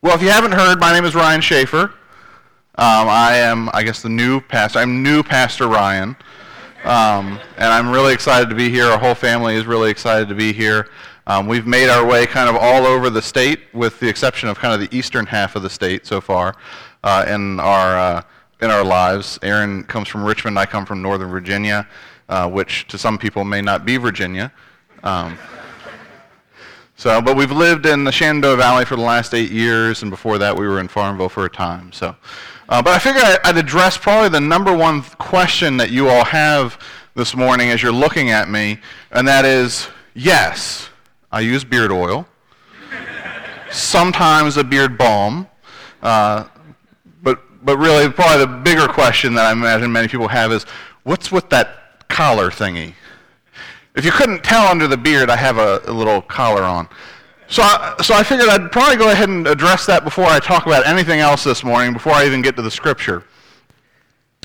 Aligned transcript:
Well, 0.00 0.14
if 0.14 0.22
you 0.22 0.30
haven't 0.30 0.52
heard, 0.52 0.78
my 0.78 0.92
name 0.92 1.04
is 1.04 1.16
Ryan 1.16 1.40
Schaefer. 1.40 1.92
Um, 2.76 3.08
I 3.08 3.34
am, 3.38 3.68
I 3.74 3.82
guess, 3.82 4.00
the 4.00 4.08
new 4.08 4.40
pastor. 4.40 4.78
I'm 4.78 5.02
new 5.02 5.24
Pastor 5.24 5.66
Ryan. 5.66 6.14
Um, 6.84 7.40
and 7.56 7.64
I'm 7.64 7.90
really 7.90 8.14
excited 8.14 8.48
to 8.48 8.54
be 8.54 8.70
here. 8.70 8.84
Our 8.84 8.98
whole 8.98 9.16
family 9.16 9.56
is 9.56 9.66
really 9.66 9.90
excited 9.90 10.28
to 10.28 10.36
be 10.36 10.52
here. 10.52 10.88
Um, 11.26 11.48
we've 11.48 11.66
made 11.66 11.88
our 11.88 12.06
way 12.06 12.26
kind 12.26 12.48
of 12.48 12.54
all 12.54 12.86
over 12.86 13.10
the 13.10 13.20
state, 13.20 13.58
with 13.72 13.98
the 13.98 14.08
exception 14.08 14.48
of 14.48 14.56
kind 14.56 14.72
of 14.72 14.88
the 14.88 14.96
eastern 14.96 15.26
half 15.26 15.56
of 15.56 15.64
the 15.64 15.70
state 15.70 16.06
so 16.06 16.20
far, 16.20 16.54
uh, 17.02 17.24
in 17.26 17.58
our 17.58 17.98
uh, 17.98 18.22
in 18.60 18.70
our 18.70 18.84
lives. 18.84 19.40
Aaron 19.42 19.82
comes 19.82 20.06
from 20.06 20.22
Richmond. 20.22 20.60
I 20.60 20.66
come 20.66 20.86
from 20.86 21.02
Northern 21.02 21.28
Virginia, 21.28 21.88
uh, 22.28 22.48
which 22.48 22.86
to 22.86 22.98
some 22.98 23.18
people 23.18 23.42
may 23.42 23.62
not 23.62 23.84
be 23.84 23.96
Virginia. 23.96 24.52
So, 26.98 27.22
but 27.22 27.36
we've 27.36 27.52
lived 27.52 27.86
in 27.86 28.02
the 28.02 28.10
Shenandoah 28.10 28.56
Valley 28.56 28.84
for 28.84 28.96
the 28.96 29.02
last 29.02 29.32
eight 29.32 29.52
years, 29.52 30.02
and 30.02 30.10
before 30.10 30.36
that, 30.38 30.56
we 30.58 30.66
were 30.66 30.80
in 30.80 30.88
Farmville 30.88 31.28
for 31.28 31.44
a 31.44 31.48
time. 31.48 31.92
So, 31.92 32.16
uh, 32.68 32.82
but 32.82 32.92
I 32.92 32.98
figured 32.98 33.22
I'd 33.44 33.56
address 33.56 33.96
probably 33.96 34.30
the 34.30 34.40
number 34.40 34.76
one 34.76 35.02
question 35.02 35.76
that 35.76 35.92
you 35.92 36.08
all 36.08 36.24
have 36.24 36.76
this 37.14 37.36
morning 37.36 37.70
as 37.70 37.84
you're 37.84 37.92
looking 37.92 38.30
at 38.30 38.48
me, 38.48 38.80
and 39.12 39.28
that 39.28 39.44
is, 39.44 39.86
yes, 40.14 40.88
I 41.30 41.38
use 41.38 41.62
beard 41.62 41.92
oil, 41.92 42.26
sometimes 43.70 44.56
a 44.56 44.64
beard 44.64 44.98
balm, 44.98 45.46
uh, 46.02 46.48
but 47.22 47.40
but 47.64 47.78
really, 47.78 48.10
probably 48.10 48.44
the 48.44 48.60
bigger 48.62 48.88
question 48.88 49.34
that 49.34 49.46
I 49.46 49.52
imagine 49.52 49.92
many 49.92 50.08
people 50.08 50.26
have 50.26 50.50
is, 50.50 50.64
what's 51.04 51.30
with 51.30 51.48
that 51.50 52.08
collar 52.08 52.50
thingy? 52.50 52.94
If 53.98 54.04
you 54.04 54.12
couldn't 54.12 54.44
tell 54.44 54.68
under 54.68 54.86
the 54.86 54.96
beard, 54.96 55.28
I 55.28 55.34
have 55.34 55.58
a, 55.58 55.80
a 55.86 55.92
little 55.92 56.22
collar 56.22 56.62
on. 56.62 56.88
So 57.48 57.62
I, 57.64 57.96
so 58.00 58.14
I 58.14 58.22
figured 58.22 58.48
I'd 58.48 58.70
probably 58.70 58.96
go 58.96 59.10
ahead 59.10 59.28
and 59.28 59.44
address 59.48 59.86
that 59.86 60.04
before 60.04 60.26
I 60.26 60.38
talk 60.38 60.66
about 60.66 60.86
anything 60.86 61.18
else 61.18 61.42
this 61.42 61.64
morning, 61.64 61.94
before 61.94 62.12
I 62.12 62.24
even 62.24 62.40
get 62.40 62.54
to 62.56 62.62
the 62.62 62.70
scripture. 62.70 63.24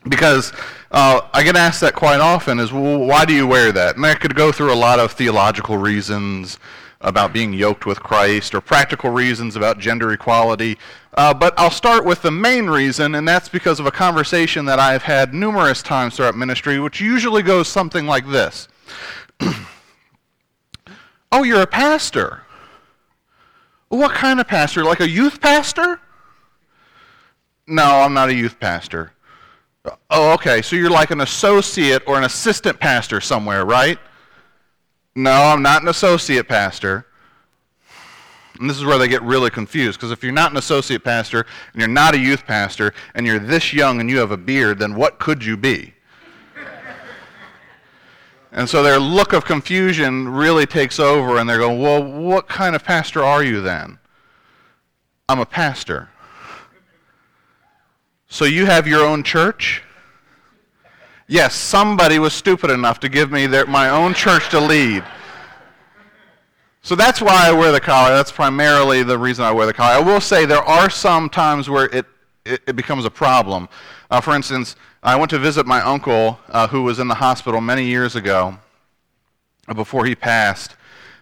Because 0.10 0.54
uh, 0.90 1.22
I 1.34 1.44
get 1.44 1.56
asked 1.56 1.82
that 1.82 1.94
quite 1.94 2.20
often 2.20 2.60
is, 2.60 2.74
well, 2.74 3.06
why 3.06 3.26
do 3.26 3.34
you 3.36 3.46
wear 3.46 3.72
that? 3.72 3.96
And 3.96 4.04
I 4.04 4.16
could 4.16 4.34
go 4.34 4.52
through 4.52 4.74
a 4.74 4.76
lot 4.76 5.00
of 5.00 5.12
theological 5.12 5.78
reasons 5.78 6.58
about 7.02 7.32
being 7.32 7.54
yoked 7.54 7.86
with 7.86 8.00
Christ 8.00 8.56
or 8.56 8.62
practical 8.62 9.12
reasons 9.12 9.56
about 9.56 9.78
gender 9.78 10.14
equality. 10.14 10.80
Uh, 11.14 11.32
but 11.32 11.54
I'll 11.60 11.70
start 11.70 12.06
with 12.06 12.24
the 12.24 12.32
main 12.32 12.66
reason, 12.66 13.14
and 13.14 13.28
that's 13.28 13.50
because 13.50 13.80
of 13.80 13.86
a 13.86 13.92
conversation 13.92 14.66
that 14.66 14.80
I've 14.80 15.04
had 15.04 15.32
numerous 15.32 15.84
times 15.84 16.16
throughout 16.16 16.36
ministry, 16.36 16.80
which 16.80 17.00
usually 17.00 17.44
goes 17.44 17.68
something 17.68 18.08
like 18.08 18.28
this. 18.28 18.68
Oh, 21.34 21.44
you're 21.44 21.62
a 21.62 21.68
pastor. 21.68 22.44
What 23.90 24.12
kind 24.14 24.40
of 24.40 24.48
pastor? 24.48 24.84
Like 24.84 25.00
a 25.00 25.10
youth 25.10 25.42
pastor? 25.42 26.00
No, 27.68 27.84
I'm 27.84 28.14
not 28.14 28.30
a 28.30 28.34
youth 28.34 28.60
pastor. 28.60 29.12
Oh, 30.10 30.34
okay. 30.34 30.62
So 30.62 30.76
you're 30.76 30.90
like 30.90 31.12
an 31.12 31.22
associate 31.22 32.04
or 32.08 32.18
an 32.18 32.24
assistant 32.24 32.80
pastor 32.80 33.20
somewhere, 33.20 33.66
right? 33.66 33.98
No, 35.16 35.32
I'm 35.32 35.62
not 35.62 35.82
an 35.82 35.88
associate 35.88 36.48
pastor. 36.48 37.08
And 38.60 38.70
this 38.70 38.78
is 38.78 38.86
where 38.86 39.00
they 39.00 39.08
get 39.08 39.24
really 39.24 39.50
confused 39.50 40.00
because 40.00 40.12
if 40.12 40.24
you're 40.24 40.32
not 40.32 40.52
an 40.52 40.58
associate 40.58 41.04
pastor 41.04 41.46
and 41.74 41.82
you're 41.82 41.88
not 41.88 42.14
a 42.14 42.20
youth 42.20 42.46
pastor 42.46 42.94
and 43.16 43.26
you're 43.26 43.40
this 43.40 43.74
young 43.74 44.00
and 44.00 44.10
you 44.10 44.20
have 44.20 44.32
a 44.32 44.38
beard, 44.38 44.80
then 44.80 44.96
what 44.96 45.18
could 45.20 45.44
you 45.44 45.58
be? 45.58 45.96
And 48.54 48.70
so 48.70 48.84
their 48.84 49.00
look 49.00 49.34
of 49.34 49.46
confusion 49.46 50.30
really 50.30 50.68
takes 50.68 51.00
over, 51.00 51.38
and 51.38 51.50
they're 51.50 51.58
going, 51.58 51.82
Well, 51.82 52.04
what 52.04 52.48
kind 52.48 52.76
of 52.76 52.84
pastor 52.84 53.24
are 53.24 53.44
you 53.44 53.62
then? 53.62 53.98
I'm 55.28 55.40
a 55.40 55.46
pastor. 55.46 56.10
So 58.28 58.46
you 58.46 58.66
have 58.66 58.88
your 58.88 59.04
own 59.06 59.24
church? 59.24 59.84
Yes, 61.28 61.56
somebody 61.56 62.20
was 62.20 62.34
stupid 62.34 62.70
enough 62.70 63.00
to 63.00 63.10
give 63.10 63.32
me 63.32 63.48
their, 63.48 63.66
my 63.66 63.90
own 63.90 64.14
church 64.14 64.50
to 64.50 64.60
lead. 64.60 65.04
So 66.82 66.96
that's 66.96 67.22
why 67.22 67.48
I 67.48 67.52
wear 67.52 67.72
the 67.72 67.80
collar. 67.80 68.10
That's 68.10 68.32
primarily 68.32 69.04
the 69.04 69.18
reason 69.18 69.46
I 69.46 69.52
wear 69.52 69.66
the 69.66 69.74
collar. 69.74 69.96
I 69.96 70.02
will 70.02 70.20
say 70.20 70.46
there 70.46 70.64
are 70.64 70.90
some 70.90 71.30
times 71.30 71.70
where 71.70 71.86
it, 71.86 72.06
it, 72.46 72.62
it 72.68 72.76
becomes 72.76 73.06
a 73.06 73.10
problem. 73.10 73.70
Uh, 74.12 74.20
for 74.20 74.36
instance, 74.36 74.76
I 75.06 75.18
went 75.18 75.32
to 75.32 75.40
visit 75.40 75.66
my 75.66 75.82
uncle 75.82 76.40
uh, 76.48 76.70
who 76.70 76.84
was 76.84 76.98
in 76.98 77.10
the 77.10 77.16
hospital 77.16 77.60
many 77.60 77.84
years 77.84 78.16
ago 78.16 78.58
before 79.76 80.06
he 80.06 80.16
passed. 80.16 80.78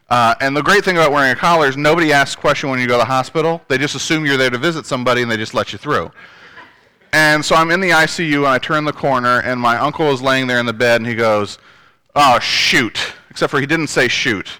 Uh, 0.07 0.35
and 0.39 0.55
the 0.55 0.61
great 0.61 0.85
thing 0.85 0.97
about 0.97 1.11
wearing 1.11 1.31
a 1.31 1.35
collar 1.35 1.67
is 1.67 1.77
nobody 1.77 2.13
asks 2.13 2.35
question 2.35 2.69
when 2.69 2.79
you 2.79 2.85
go 2.85 2.93
to 2.93 2.99
the 2.99 3.05
hospital. 3.05 3.59
They 3.69 3.79
just 3.79 3.95
assume 3.95 4.23
you're 4.23 4.37
there 4.37 4.51
to 4.51 4.59
visit 4.59 4.85
somebody 4.85 5.23
and 5.23 5.31
they 5.31 5.37
just 5.37 5.55
let 5.55 5.71
you 5.71 5.79
through. 5.79 6.11
And 7.11 7.43
so 7.43 7.55
I'm 7.55 7.71
in 7.71 7.79
the 7.79 7.89
ICU 7.89 8.37
and 8.37 8.47
I 8.47 8.59
turn 8.59 8.85
the 8.85 8.93
corner 8.93 9.41
and 9.41 9.59
my 9.59 9.77
uncle 9.77 10.11
is 10.11 10.21
laying 10.21 10.45
there 10.45 10.59
in 10.59 10.67
the 10.67 10.73
bed 10.73 11.01
and 11.01 11.07
he 11.07 11.15
goes, 11.15 11.57
Oh, 12.13 12.37
shoot. 12.37 13.13
Except 13.31 13.49
for 13.49 13.59
he 13.59 13.65
didn't 13.65 13.87
say 13.87 14.07
shoot. 14.07 14.59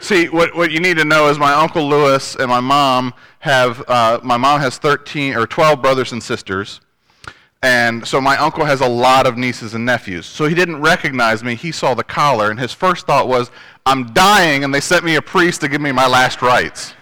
See, 0.00 0.30
what, 0.30 0.56
what 0.56 0.70
you 0.70 0.80
need 0.80 0.96
to 0.96 1.04
know 1.04 1.28
is 1.28 1.38
my 1.38 1.52
uncle 1.52 1.86
Lewis 1.86 2.34
and 2.34 2.48
my 2.48 2.60
mom 2.60 3.12
have, 3.40 3.84
uh, 3.86 4.18
my 4.22 4.38
mom 4.38 4.60
has 4.60 4.78
13 4.78 5.34
or 5.36 5.46
12 5.46 5.82
brothers 5.82 6.12
and 6.12 6.22
sisters. 6.22 6.80
And 7.62 8.06
so 8.08 8.18
my 8.18 8.38
uncle 8.38 8.64
has 8.64 8.80
a 8.80 8.88
lot 8.88 9.26
of 9.26 9.36
nieces 9.36 9.74
and 9.74 9.84
nephews. 9.84 10.24
So 10.24 10.46
he 10.46 10.54
didn't 10.54 10.80
recognize 10.80 11.44
me. 11.44 11.54
He 11.54 11.70
saw 11.70 11.92
the 11.92 12.02
collar, 12.02 12.50
and 12.50 12.58
his 12.58 12.72
first 12.72 13.06
thought 13.06 13.28
was, 13.28 13.50
I'm 13.84 14.14
dying, 14.14 14.64
and 14.64 14.74
they 14.74 14.80
sent 14.80 15.04
me 15.04 15.16
a 15.16 15.22
priest 15.22 15.60
to 15.60 15.68
give 15.68 15.82
me 15.82 15.92
my 15.92 16.06
last 16.06 16.40
rites. 16.40 16.94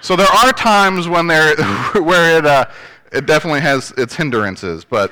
so 0.00 0.14
there 0.14 0.28
are 0.28 0.52
times 0.52 1.08
when 1.08 1.26
there, 1.26 1.56
where 1.94 2.38
it, 2.38 2.46
uh, 2.46 2.66
it 3.10 3.26
definitely 3.26 3.60
has 3.60 3.92
its 3.98 4.14
hindrances. 4.14 4.84
But 4.84 5.10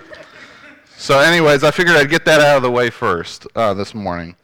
so, 0.97 1.19
anyways, 1.19 1.65
I 1.65 1.73
figured 1.73 1.97
I'd 1.97 2.11
get 2.11 2.25
that 2.27 2.41
out 2.41 2.59
of 2.59 2.63
the 2.63 2.71
way 2.71 2.91
first 2.91 3.49
uh, 3.57 3.75
this 3.75 3.93
morning. 3.93 4.37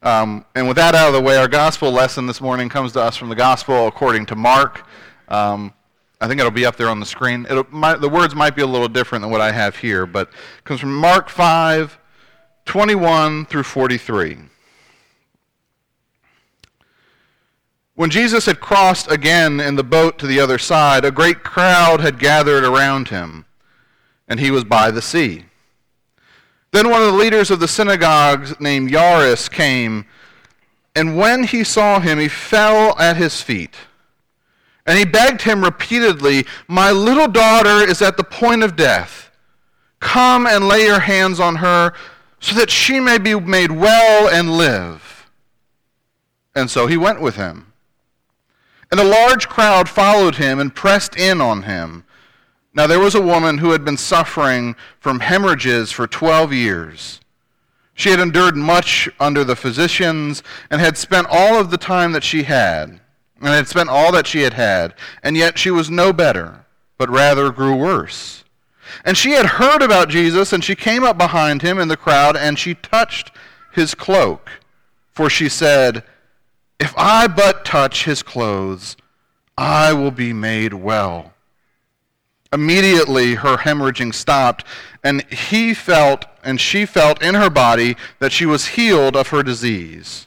Um, 0.00 0.44
and 0.54 0.68
with 0.68 0.76
that 0.76 0.94
out 0.94 1.08
of 1.08 1.14
the 1.14 1.20
way, 1.20 1.36
our 1.36 1.48
gospel 1.48 1.90
lesson 1.90 2.26
this 2.26 2.40
morning 2.40 2.68
comes 2.68 2.92
to 2.92 3.00
us 3.00 3.16
from 3.16 3.28
the 3.28 3.34
gospel 3.34 3.88
according 3.88 4.26
to 4.26 4.36
Mark. 4.36 4.86
Um, 5.26 5.72
I 6.20 6.28
think 6.28 6.38
it'll 6.38 6.52
be 6.52 6.66
up 6.66 6.76
there 6.76 6.88
on 6.88 7.00
the 7.00 7.06
screen. 7.06 7.46
My, 7.70 7.94
the 7.94 8.08
words 8.08 8.34
might 8.34 8.54
be 8.54 8.62
a 8.62 8.66
little 8.66 8.88
different 8.88 9.22
than 9.22 9.30
what 9.30 9.40
I 9.40 9.50
have 9.50 9.76
here, 9.76 10.06
but 10.06 10.28
it 10.28 10.64
comes 10.64 10.80
from 10.80 10.94
Mark 10.94 11.28
5, 11.28 11.98
21 12.64 13.46
through 13.46 13.64
43. 13.64 14.38
When 17.96 18.10
Jesus 18.10 18.46
had 18.46 18.60
crossed 18.60 19.10
again 19.10 19.58
in 19.58 19.74
the 19.74 19.82
boat 19.82 20.20
to 20.20 20.28
the 20.28 20.38
other 20.38 20.58
side, 20.58 21.04
a 21.04 21.10
great 21.10 21.42
crowd 21.42 22.00
had 22.00 22.20
gathered 22.20 22.62
around 22.62 23.08
him, 23.08 23.46
and 24.28 24.38
he 24.38 24.52
was 24.52 24.62
by 24.62 24.92
the 24.92 25.02
sea. 25.02 25.47
Then 26.70 26.90
one 26.90 27.00
of 27.00 27.12
the 27.12 27.18
leaders 27.18 27.50
of 27.50 27.60
the 27.60 27.68
synagogues 27.68 28.58
named 28.60 28.90
Jairus 28.92 29.48
came, 29.48 30.06
and 30.94 31.16
when 31.16 31.44
he 31.44 31.64
saw 31.64 32.00
him, 32.00 32.18
he 32.18 32.28
fell 32.28 32.98
at 32.98 33.16
his 33.16 33.40
feet. 33.40 33.76
And 34.84 34.98
he 34.98 35.04
begged 35.04 35.42
him 35.42 35.62
repeatedly, 35.62 36.46
My 36.66 36.90
little 36.90 37.28
daughter 37.28 37.88
is 37.88 38.02
at 38.02 38.16
the 38.16 38.24
point 38.24 38.62
of 38.62 38.74
death. 38.74 39.30
Come 40.00 40.46
and 40.46 40.66
lay 40.66 40.86
your 40.86 41.00
hands 41.00 41.40
on 41.40 41.56
her 41.56 41.92
so 42.40 42.54
that 42.54 42.70
she 42.70 42.98
may 42.98 43.18
be 43.18 43.38
made 43.38 43.70
well 43.70 44.28
and 44.28 44.56
live. 44.56 45.30
And 46.54 46.70
so 46.70 46.86
he 46.86 46.96
went 46.96 47.20
with 47.20 47.36
him. 47.36 47.72
And 48.90 48.98
a 48.98 49.04
large 49.04 49.48
crowd 49.48 49.88
followed 49.88 50.36
him 50.36 50.58
and 50.58 50.74
pressed 50.74 51.16
in 51.16 51.40
on 51.40 51.64
him. 51.64 52.04
Now 52.74 52.86
there 52.86 53.00
was 53.00 53.14
a 53.14 53.22
woman 53.22 53.58
who 53.58 53.70
had 53.70 53.84
been 53.84 53.96
suffering 53.96 54.76
from 55.00 55.20
hemorrhages 55.20 55.90
for 55.90 56.06
12 56.06 56.52
years. 56.52 57.20
She 57.94 58.10
had 58.10 58.20
endured 58.20 58.56
much 58.56 59.08
under 59.18 59.42
the 59.42 59.56
physicians 59.56 60.42
and 60.70 60.80
had 60.80 60.96
spent 60.96 61.26
all 61.30 61.58
of 61.58 61.70
the 61.70 61.78
time 61.78 62.12
that 62.12 62.22
she 62.22 62.44
had, 62.44 63.00
and 63.40 63.48
had 63.48 63.66
spent 63.66 63.88
all 63.88 64.12
that 64.12 64.26
she 64.26 64.42
had 64.42 64.54
had, 64.54 64.94
and 65.22 65.36
yet 65.36 65.58
she 65.58 65.70
was 65.70 65.90
no 65.90 66.12
better, 66.12 66.64
but 66.96 67.10
rather 67.10 67.50
grew 67.50 67.74
worse. 67.74 68.44
And 69.04 69.16
she 69.16 69.32
had 69.32 69.46
heard 69.46 69.82
about 69.82 70.08
Jesus, 70.08 70.52
and 70.52 70.62
she 70.62 70.74
came 70.74 71.02
up 71.04 71.18
behind 71.18 71.62
him 71.62 71.78
in 71.78 71.88
the 71.88 71.96
crowd, 71.96 72.36
and 72.36 72.58
she 72.58 72.74
touched 72.74 73.32
his 73.72 73.94
cloak. 73.94 74.50
For 75.12 75.28
she 75.28 75.48
said, 75.48 76.04
If 76.78 76.94
I 76.96 77.26
but 77.26 77.64
touch 77.64 78.04
his 78.04 78.22
clothes, 78.22 78.96
I 79.56 79.92
will 79.92 80.12
be 80.12 80.32
made 80.32 80.72
well. 80.74 81.34
Immediately 82.52 83.34
her 83.34 83.58
hemorrhaging 83.58 84.14
stopped, 84.14 84.64
and 85.04 85.22
he 85.30 85.74
felt 85.74 86.24
and 86.42 86.60
she 86.60 86.86
felt 86.86 87.22
in 87.22 87.34
her 87.34 87.50
body 87.50 87.96
that 88.20 88.32
she 88.32 88.46
was 88.46 88.68
healed 88.68 89.16
of 89.16 89.28
her 89.28 89.42
disease. 89.42 90.26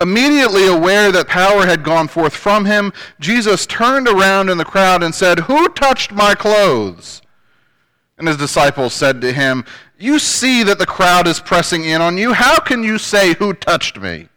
Immediately 0.00 0.66
aware 0.66 1.10
that 1.10 1.26
power 1.26 1.66
had 1.66 1.82
gone 1.82 2.08
forth 2.08 2.34
from 2.34 2.64
him, 2.64 2.92
Jesus 3.18 3.66
turned 3.66 4.06
around 4.06 4.48
in 4.48 4.56
the 4.56 4.64
crowd 4.64 5.02
and 5.02 5.14
said, 5.14 5.40
Who 5.40 5.68
touched 5.70 6.12
my 6.12 6.34
clothes? 6.34 7.20
And 8.16 8.28
his 8.28 8.36
disciples 8.36 8.94
said 8.94 9.20
to 9.20 9.32
him, 9.32 9.64
You 9.98 10.18
see 10.18 10.62
that 10.62 10.78
the 10.78 10.86
crowd 10.86 11.26
is 11.26 11.40
pressing 11.40 11.84
in 11.84 12.00
on 12.00 12.16
you. 12.16 12.32
How 12.32 12.58
can 12.60 12.82
you 12.82 12.96
say, 12.96 13.34
Who 13.34 13.52
touched 13.52 14.00
me? 14.00 14.28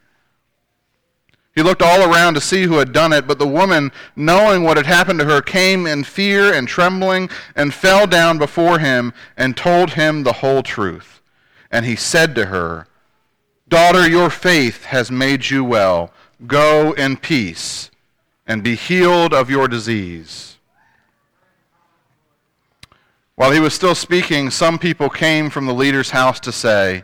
He 1.53 1.61
looked 1.61 1.81
all 1.81 2.09
around 2.09 2.35
to 2.35 2.41
see 2.41 2.63
who 2.63 2.77
had 2.77 2.93
done 2.93 3.11
it, 3.11 3.27
but 3.27 3.37
the 3.37 3.47
woman, 3.47 3.91
knowing 4.15 4.63
what 4.63 4.77
had 4.77 4.85
happened 4.85 5.19
to 5.19 5.25
her, 5.25 5.41
came 5.41 5.85
in 5.85 6.05
fear 6.05 6.53
and 6.53 6.67
trembling 6.67 7.29
and 7.55 7.73
fell 7.73 8.07
down 8.07 8.37
before 8.37 8.79
him 8.79 9.13
and 9.35 9.57
told 9.57 9.91
him 9.91 10.23
the 10.23 10.33
whole 10.33 10.63
truth. 10.63 11.21
And 11.69 11.85
he 11.85 11.97
said 11.97 12.35
to 12.35 12.45
her, 12.45 12.87
Daughter, 13.67 14.07
your 14.07 14.29
faith 14.29 14.85
has 14.85 15.11
made 15.11 15.49
you 15.49 15.63
well. 15.63 16.11
Go 16.47 16.93
in 16.93 17.17
peace 17.17 17.91
and 18.47 18.63
be 18.63 18.75
healed 18.75 19.33
of 19.33 19.49
your 19.49 19.67
disease. 19.67 20.57
While 23.35 23.51
he 23.51 23.59
was 23.59 23.73
still 23.73 23.95
speaking, 23.95 24.51
some 24.51 24.77
people 24.77 25.09
came 25.09 25.49
from 25.49 25.65
the 25.65 25.73
leader's 25.73 26.11
house 26.11 26.39
to 26.41 26.51
say, 26.51 27.03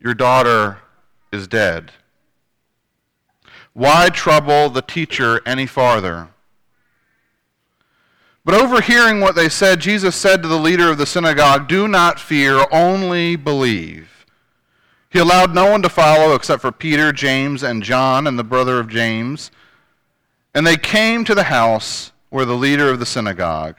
Your 0.00 0.14
daughter 0.14 0.78
is 1.32 1.46
dead. 1.46 1.92
Why 3.74 4.08
trouble 4.08 4.70
the 4.70 4.82
teacher 4.82 5.42
any 5.44 5.66
farther? 5.66 6.28
But 8.44 8.54
overhearing 8.54 9.20
what 9.20 9.34
they 9.34 9.48
said, 9.48 9.80
Jesus 9.80 10.14
said 10.14 10.42
to 10.42 10.48
the 10.48 10.58
leader 10.58 10.90
of 10.90 10.98
the 10.98 11.06
synagogue, 11.06 11.66
Do 11.66 11.88
not 11.88 12.20
fear, 12.20 12.66
only 12.70 13.36
believe. 13.36 14.26
He 15.10 15.18
allowed 15.18 15.54
no 15.54 15.70
one 15.70 15.82
to 15.82 15.88
follow 15.88 16.34
except 16.34 16.60
for 16.60 16.70
Peter, 16.70 17.12
James, 17.12 17.62
and 17.62 17.82
John, 17.82 18.26
and 18.26 18.38
the 18.38 18.44
brother 18.44 18.78
of 18.78 18.88
James. 18.88 19.50
And 20.54 20.66
they 20.66 20.76
came 20.76 21.24
to 21.24 21.34
the 21.34 21.44
house 21.44 22.12
where 22.30 22.44
the 22.44 22.54
leader 22.54 22.90
of 22.90 23.00
the 23.00 23.06
synagogue. 23.06 23.78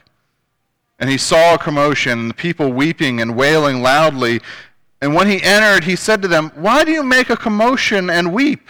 And 0.98 1.10
he 1.10 1.18
saw 1.18 1.54
a 1.54 1.60
commotion, 1.60 2.20
and 2.20 2.30
the 2.30 2.36
people 2.36 2.72
weeping 2.74 3.22
and 3.22 3.36
wailing 3.36 3.82
loudly. 3.82 4.42
And 5.02 5.14
when 5.14 5.30
he 5.30 5.44
entered, 5.44 5.84
he 5.84 5.96
said 5.96 6.22
to 6.22 6.28
them, 6.28 6.52
Why 6.56 6.84
do 6.84 6.92
you 6.92 7.04
make 7.04 7.30
a 7.30 7.38
commotion 7.38 8.10
and 8.10 8.34
weep? 8.34 8.68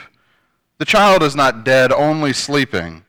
The 0.77 0.85
child 0.85 1.23
is 1.23 1.35
not 1.35 1.63
dead, 1.63 1.91
only 1.91 2.33
sleeping. 2.33 3.03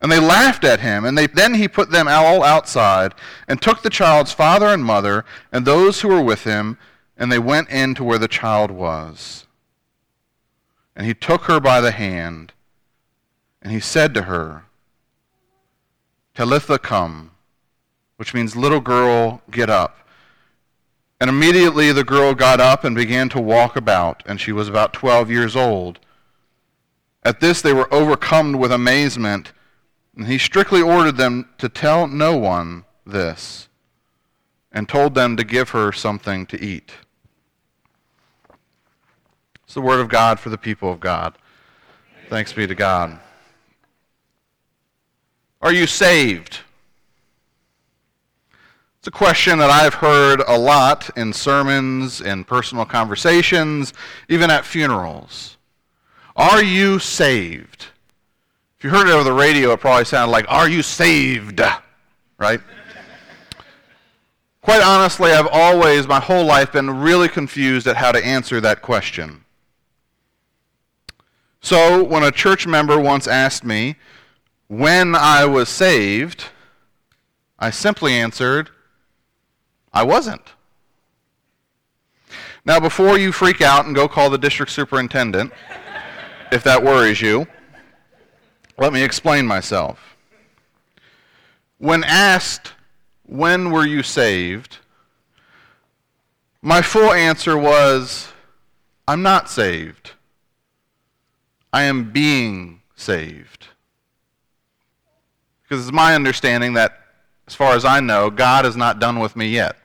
And 0.00 0.12
they 0.12 0.20
laughed 0.20 0.64
at 0.64 0.80
him, 0.80 1.04
and 1.04 1.16
they, 1.16 1.26
then 1.26 1.54
he 1.54 1.66
put 1.66 1.90
them 1.90 2.06
all 2.06 2.42
outside, 2.42 3.14
and 3.48 3.60
took 3.60 3.82
the 3.82 3.90
child's 3.90 4.32
father 4.32 4.66
and 4.66 4.84
mother, 4.84 5.24
and 5.50 5.64
those 5.64 6.02
who 6.02 6.08
were 6.08 6.22
with 6.22 6.44
him, 6.44 6.76
and 7.16 7.32
they 7.32 7.38
went 7.38 7.70
in 7.70 7.94
to 7.94 8.04
where 8.04 8.18
the 8.18 8.28
child 8.28 8.70
was. 8.70 9.46
And 10.94 11.06
he 11.06 11.14
took 11.14 11.44
her 11.44 11.58
by 11.58 11.80
the 11.80 11.92
hand, 11.92 12.52
and 13.62 13.72
he 13.72 13.80
said 13.80 14.12
to 14.14 14.22
her, 14.22 14.64
Talitha 16.34 16.78
cum, 16.78 17.30
which 18.16 18.34
means 18.34 18.54
little 18.54 18.80
girl, 18.80 19.40
get 19.50 19.70
up. 19.70 20.06
And 21.20 21.30
immediately 21.30 21.92
the 21.92 22.04
girl 22.04 22.34
got 22.34 22.60
up 22.60 22.84
and 22.84 22.94
began 22.94 23.28
to 23.30 23.40
walk 23.40 23.76
about, 23.76 24.22
and 24.26 24.40
she 24.40 24.52
was 24.52 24.68
about 24.68 24.92
twelve 24.92 25.30
years 25.30 25.56
old. 25.56 25.98
At 27.24 27.40
this 27.40 27.62
they 27.62 27.72
were 27.72 27.92
overcome 27.92 28.52
with 28.52 28.70
amazement, 28.70 29.52
and 30.16 30.26
he 30.26 30.38
strictly 30.38 30.82
ordered 30.82 31.16
them 31.16 31.48
to 31.58 31.68
tell 31.68 32.06
no 32.06 32.36
one 32.36 32.84
this, 33.06 33.68
and 34.70 34.88
told 34.88 35.14
them 35.14 35.36
to 35.36 35.44
give 35.44 35.70
her 35.70 35.92
something 35.92 36.46
to 36.46 36.60
eat. 36.60 36.92
It's 39.64 39.74
the 39.74 39.80
word 39.80 40.00
of 40.00 40.08
God 40.08 40.38
for 40.38 40.50
the 40.50 40.58
people 40.58 40.92
of 40.92 41.00
God. 41.00 41.38
Thanks 42.28 42.52
be 42.52 42.66
to 42.66 42.74
God. 42.74 43.18
Are 45.62 45.72
you 45.72 45.86
saved? 45.86 46.60
It's 48.98 49.08
a 49.08 49.10
question 49.10 49.58
that 49.58 49.70
I've 49.70 49.94
heard 49.94 50.42
a 50.46 50.58
lot 50.58 51.10
in 51.16 51.32
sermons, 51.32 52.20
in 52.20 52.44
personal 52.44 52.84
conversations, 52.84 53.92
even 54.28 54.50
at 54.50 54.64
funerals. 54.64 55.56
Are 56.36 56.62
you 56.62 56.98
saved? 56.98 57.86
If 58.78 58.84
you 58.84 58.90
heard 58.90 59.08
it 59.08 59.12
over 59.12 59.24
the 59.24 59.32
radio, 59.32 59.72
it 59.72 59.80
probably 59.80 60.04
sounded 60.04 60.32
like, 60.32 60.46
Are 60.48 60.68
you 60.68 60.82
saved? 60.82 61.60
Right? 62.38 62.60
Quite 64.60 64.82
honestly, 64.82 65.30
I've 65.30 65.48
always, 65.52 66.08
my 66.08 66.20
whole 66.20 66.44
life, 66.44 66.72
been 66.72 67.02
really 67.02 67.28
confused 67.28 67.86
at 67.86 67.96
how 67.96 68.12
to 68.12 68.24
answer 68.24 68.60
that 68.62 68.82
question. 68.82 69.44
So, 71.60 72.02
when 72.02 72.22
a 72.22 72.30
church 72.30 72.66
member 72.66 72.98
once 72.98 73.26
asked 73.26 73.64
me 73.64 73.96
when 74.68 75.14
I 75.14 75.44
was 75.44 75.68
saved, 75.68 76.46
I 77.58 77.70
simply 77.70 78.14
answered, 78.14 78.70
I 79.92 80.02
wasn't. 80.02 80.54
Now, 82.64 82.80
before 82.80 83.18
you 83.18 83.32
freak 83.32 83.60
out 83.60 83.84
and 83.84 83.94
go 83.94 84.08
call 84.08 84.30
the 84.30 84.38
district 84.38 84.72
superintendent, 84.72 85.52
if 86.52 86.62
that 86.64 86.82
worries 86.82 87.20
you, 87.20 87.46
let 88.78 88.92
me 88.92 89.02
explain 89.02 89.46
myself. 89.46 90.16
When 91.78 92.04
asked, 92.04 92.72
When 93.24 93.70
were 93.70 93.86
you 93.86 94.02
saved? 94.02 94.78
my 96.64 96.80
full 96.80 97.12
answer 97.12 97.58
was, 97.58 98.32
I'm 99.06 99.22
not 99.22 99.50
saved. 99.50 100.12
I 101.74 101.82
am 101.82 102.10
being 102.10 102.80
saved. 102.96 103.68
Because 105.62 105.84
it's 105.84 105.92
my 105.92 106.14
understanding 106.14 106.72
that, 106.72 106.98
as 107.46 107.54
far 107.54 107.74
as 107.74 107.84
I 107.84 108.00
know, 108.00 108.30
God 108.30 108.64
is 108.64 108.76
not 108.76 108.98
done 108.98 109.18
with 109.18 109.36
me 109.36 109.46
yet. 109.48 109.76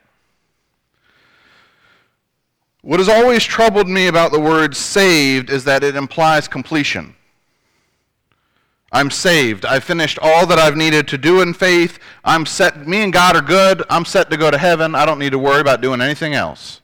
What 2.89 3.00
has 3.00 3.07
always 3.07 3.44
troubled 3.44 3.88
me 3.88 4.07
about 4.07 4.31
the 4.31 4.39
word 4.39 4.75
saved 4.75 5.51
is 5.51 5.63
that 5.65 5.83
it 5.83 5.95
implies 5.95 6.47
completion. 6.47 7.15
I'm 8.91 9.12
saved. 9.12 9.63
I've 9.63 9.83
finished 9.83 10.18
all 10.19 10.47
that 10.47 10.57
I've 10.57 10.75
needed 10.75 11.07
to 11.09 11.18
do 11.19 11.39
in 11.41 11.53
faith. 11.53 12.00
I'm 12.25 12.47
set 12.47 12.88
me 12.88 13.03
and 13.03 13.13
God 13.13 13.36
are 13.36 13.44
good. 13.44 13.83
I'm 13.91 14.06
set 14.06 14.31
to 14.31 14.38
go 14.38 14.50
to 14.50 14.57
heaven. 14.57 14.95
I 14.95 15.06
don't 15.06 15.19
need 15.19 15.33
to 15.33 15.38
worry 15.38 15.62
about 15.62 15.81
doing 15.81 16.01
anything 16.01 16.33
else. 16.33 16.81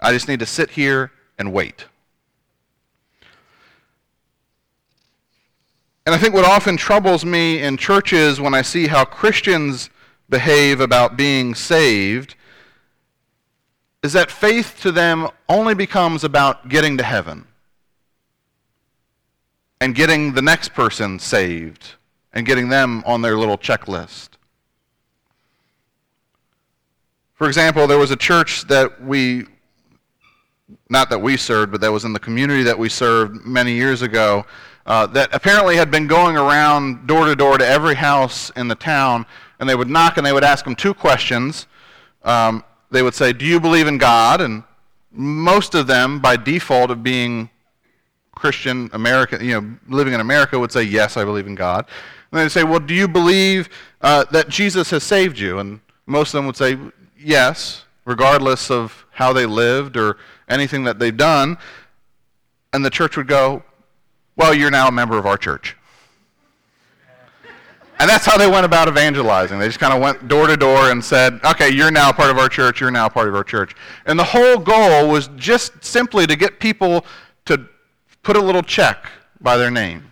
I 0.00 0.12
just 0.12 0.26
need 0.26 0.40
to 0.40 0.46
sit 0.46 0.70
here 0.70 1.12
and 1.38 1.52
wait. 1.52 1.84
And 6.06 6.12
I 6.12 6.18
think 6.18 6.34
what 6.34 6.44
often 6.44 6.76
troubles 6.76 7.24
me 7.24 7.62
in 7.62 7.76
churches 7.76 8.40
when 8.40 8.52
I 8.52 8.62
see 8.62 8.88
how 8.88 9.04
Christians 9.04 9.90
behave 10.28 10.80
about 10.80 11.16
being 11.16 11.54
saved 11.54 12.34
is 14.04 14.12
that 14.12 14.30
faith 14.30 14.78
to 14.82 14.92
them 14.92 15.26
only 15.48 15.74
becomes 15.74 16.24
about 16.24 16.68
getting 16.68 16.98
to 16.98 17.02
heaven 17.02 17.46
and 19.80 19.94
getting 19.94 20.34
the 20.34 20.42
next 20.42 20.74
person 20.74 21.18
saved 21.18 21.94
and 22.34 22.44
getting 22.44 22.68
them 22.68 23.02
on 23.06 23.22
their 23.22 23.38
little 23.38 23.56
checklist. 23.56 24.28
For 27.32 27.46
example, 27.46 27.86
there 27.86 27.96
was 27.96 28.10
a 28.10 28.16
church 28.16 28.66
that 28.68 29.02
we, 29.02 29.46
not 30.90 31.08
that 31.08 31.22
we 31.22 31.38
served, 31.38 31.72
but 31.72 31.80
that 31.80 31.90
was 31.90 32.04
in 32.04 32.12
the 32.12 32.20
community 32.20 32.62
that 32.62 32.78
we 32.78 32.90
served 32.90 33.46
many 33.46 33.72
years 33.72 34.02
ago, 34.02 34.44
uh, 34.84 35.06
that 35.06 35.34
apparently 35.34 35.76
had 35.76 35.90
been 35.90 36.06
going 36.06 36.36
around 36.36 37.06
door 37.06 37.24
to 37.24 37.34
door 37.34 37.56
to 37.56 37.66
every 37.66 37.94
house 37.94 38.50
in 38.50 38.68
the 38.68 38.74
town, 38.74 39.24
and 39.60 39.66
they 39.66 39.74
would 39.74 39.88
knock 39.88 40.18
and 40.18 40.26
they 40.26 40.34
would 40.34 40.44
ask 40.44 40.62
them 40.66 40.74
two 40.74 40.92
questions. 40.92 41.66
Um, 42.22 42.62
they 42.94 43.02
would 43.02 43.14
say, 43.14 43.32
Do 43.32 43.44
you 43.44 43.60
believe 43.60 43.86
in 43.86 43.98
God? 43.98 44.40
And 44.40 44.62
most 45.10 45.74
of 45.74 45.86
them, 45.86 46.20
by 46.20 46.36
default 46.36 46.90
of 46.90 47.02
being 47.02 47.50
Christian 48.34 48.88
American, 48.92 49.44
you 49.44 49.60
know, 49.60 49.76
living 49.88 50.14
in 50.14 50.20
America, 50.20 50.58
would 50.58 50.72
say, 50.72 50.82
Yes, 50.84 51.16
I 51.16 51.24
believe 51.24 51.46
in 51.46 51.54
God. 51.54 51.86
And 52.30 52.40
they'd 52.40 52.48
say, 52.48 52.64
Well, 52.64 52.80
do 52.80 52.94
you 52.94 53.08
believe 53.08 53.68
uh, 54.00 54.24
that 54.30 54.48
Jesus 54.48 54.90
has 54.90 55.02
saved 55.02 55.38
you? 55.38 55.58
And 55.58 55.80
most 56.06 56.28
of 56.28 56.38
them 56.38 56.46
would 56.46 56.56
say, 56.56 56.78
Yes, 57.18 57.84
regardless 58.04 58.70
of 58.70 59.06
how 59.10 59.32
they 59.32 59.46
lived 59.46 59.96
or 59.96 60.16
anything 60.48 60.84
that 60.84 60.98
they've 60.98 61.16
done. 61.16 61.58
And 62.72 62.84
the 62.84 62.90
church 62.90 63.16
would 63.16 63.28
go, 63.28 63.64
Well, 64.36 64.54
you're 64.54 64.70
now 64.70 64.88
a 64.88 64.92
member 64.92 65.18
of 65.18 65.26
our 65.26 65.36
church. 65.36 65.76
And 67.98 68.10
that's 68.10 68.26
how 68.26 68.36
they 68.36 68.48
went 68.48 68.66
about 68.66 68.88
evangelizing. 68.88 69.58
They 69.58 69.66
just 69.66 69.78
kind 69.78 69.94
of 69.94 70.00
went 70.00 70.26
door 70.26 70.48
to 70.48 70.56
door 70.56 70.90
and 70.90 71.04
said, 71.04 71.38
okay, 71.44 71.70
you're 71.70 71.92
now 71.92 72.10
part 72.10 72.30
of 72.30 72.38
our 72.38 72.48
church, 72.48 72.80
you're 72.80 72.90
now 72.90 73.08
part 73.08 73.28
of 73.28 73.34
our 73.34 73.44
church. 73.44 73.74
And 74.06 74.18
the 74.18 74.24
whole 74.24 74.58
goal 74.58 75.08
was 75.08 75.28
just 75.36 75.84
simply 75.84 76.26
to 76.26 76.34
get 76.34 76.58
people 76.58 77.06
to 77.46 77.66
put 78.22 78.36
a 78.36 78.40
little 78.40 78.62
check 78.62 79.06
by 79.40 79.56
their 79.56 79.70
name. 79.70 80.10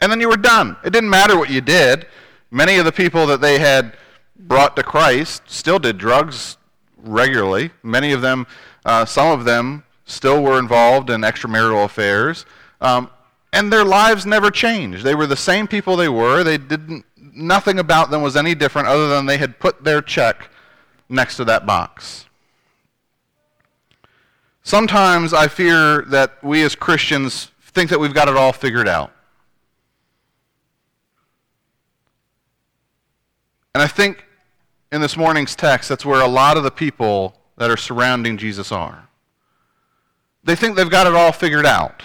And 0.00 0.12
then 0.12 0.20
you 0.20 0.28
were 0.28 0.36
done. 0.36 0.76
It 0.84 0.92
didn't 0.92 1.10
matter 1.10 1.36
what 1.36 1.50
you 1.50 1.60
did. 1.60 2.06
Many 2.50 2.76
of 2.76 2.84
the 2.84 2.92
people 2.92 3.26
that 3.26 3.40
they 3.40 3.58
had 3.58 3.96
brought 4.38 4.76
to 4.76 4.82
Christ 4.82 5.42
still 5.46 5.80
did 5.80 5.98
drugs 5.98 6.56
regularly. 6.96 7.72
Many 7.82 8.12
of 8.12 8.20
them, 8.20 8.46
uh, 8.84 9.04
some 9.04 9.28
of 9.36 9.44
them, 9.44 9.84
still 10.04 10.42
were 10.42 10.58
involved 10.58 11.10
in 11.10 11.22
extramarital 11.22 11.84
affairs. 11.84 12.46
Um, 12.80 13.10
and 13.52 13.72
their 13.72 13.84
lives 13.84 14.26
never 14.26 14.50
changed. 14.50 15.04
They 15.04 15.14
were 15.14 15.26
the 15.26 15.36
same 15.36 15.66
people 15.66 15.96
they 15.96 16.08
were. 16.08 16.44
They 16.44 16.58
didn't 16.58 17.04
nothing 17.16 17.78
about 17.78 18.10
them 18.10 18.22
was 18.22 18.36
any 18.36 18.54
different 18.54 18.88
other 18.88 19.08
than 19.08 19.26
they 19.26 19.38
had 19.38 19.58
put 19.58 19.84
their 19.84 20.02
check 20.02 20.50
next 21.08 21.36
to 21.36 21.44
that 21.44 21.64
box. 21.64 22.26
Sometimes 24.62 25.32
I 25.32 25.48
fear 25.48 26.02
that 26.08 26.42
we 26.42 26.62
as 26.62 26.74
Christians 26.74 27.50
think 27.62 27.90
that 27.90 28.00
we've 28.00 28.12
got 28.12 28.28
it 28.28 28.36
all 28.36 28.52
figured 28.52 28.88
out. 28.88 29.12
And 33.74 33.82
I 33.82 33.86
think 33.86 34.24
in 34.90 35.00
this 35.00 35.16
morning's 35.16 35.54
text, 35.54 35.88
that's 35.88 36.04
where 36.04 36.20
a 36.20 36.28
lot 36.28 36.56
of 36.56 36.64
the 36.64 36.70
people 36.70 37.36
that 37.56 37.70
are 37.70 37.76
surrounding 37.76 38.36
Jesus 38.36 38.72
are. 38.72 39.08
They 40.44 40.56
think 40.56 40.76
they've 40.76 40.90
got 40.90 41.06
it 41.06 41.14
all 41.14 41.32
figured 41.32 41.66
out. 41.66 42.02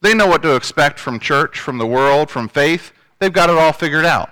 They 0.00 0.14
know 0.14 0.26
what 0.26 0.42
to 0.42 0.54
expect 0.54 0.98
from 0.98 1.18
church, 1.18 1.58
from 1.58 1.78
the 1.78 1.86
world, 1.86 2.30
from 2.30 2.48
faith. 2.48 2.92
They've 3.18 3.32
got 3.32 3.48
it 3.48 3.56
all 3.56 3.72
figured 3.72 4.04
out. 4.04 4.30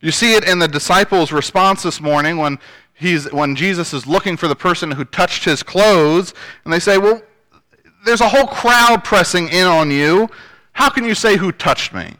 You 0.00 0.12
see 0.12 0.34
it 0.34 0.46
in 0.46 0.58
the 0.58 0.68
disciples' 0.68 1.32
response 1.32 1.82
this 1.82 2.00
morning 2.00 2.36
when, 2.36 2.58
he's, 2.94 3.32
when 3.32 3.56
Jesus 3.56 3.92
is 3.92 4.06
looking 4.06 4.36
for 4.36 4.46
the 4.46 4.54
person 4.54 4.92
who 4.92 5.04
touched 5.04 5.44
his 5.44 5.62
clothes, 5.62 6.34
and 6.64 6.72
they 6.72 6.78
say, 6.78 6.98
Well, 6.98 7.22
there's 8.04 8.20
a 8.20 8.28
whole 8.28 8.46
crowd 8.46 9.02
pressing 9.02 9.48
in 9.48 9.66
on 9.66 9.90
you. 9.90 10.28
How 10.72 10.88
can 10.88 11.04
you 11.04 11.14
say 11.14 11.36
who 11.36 11.50
touched 11.50 11.92
me? 11.92 12.14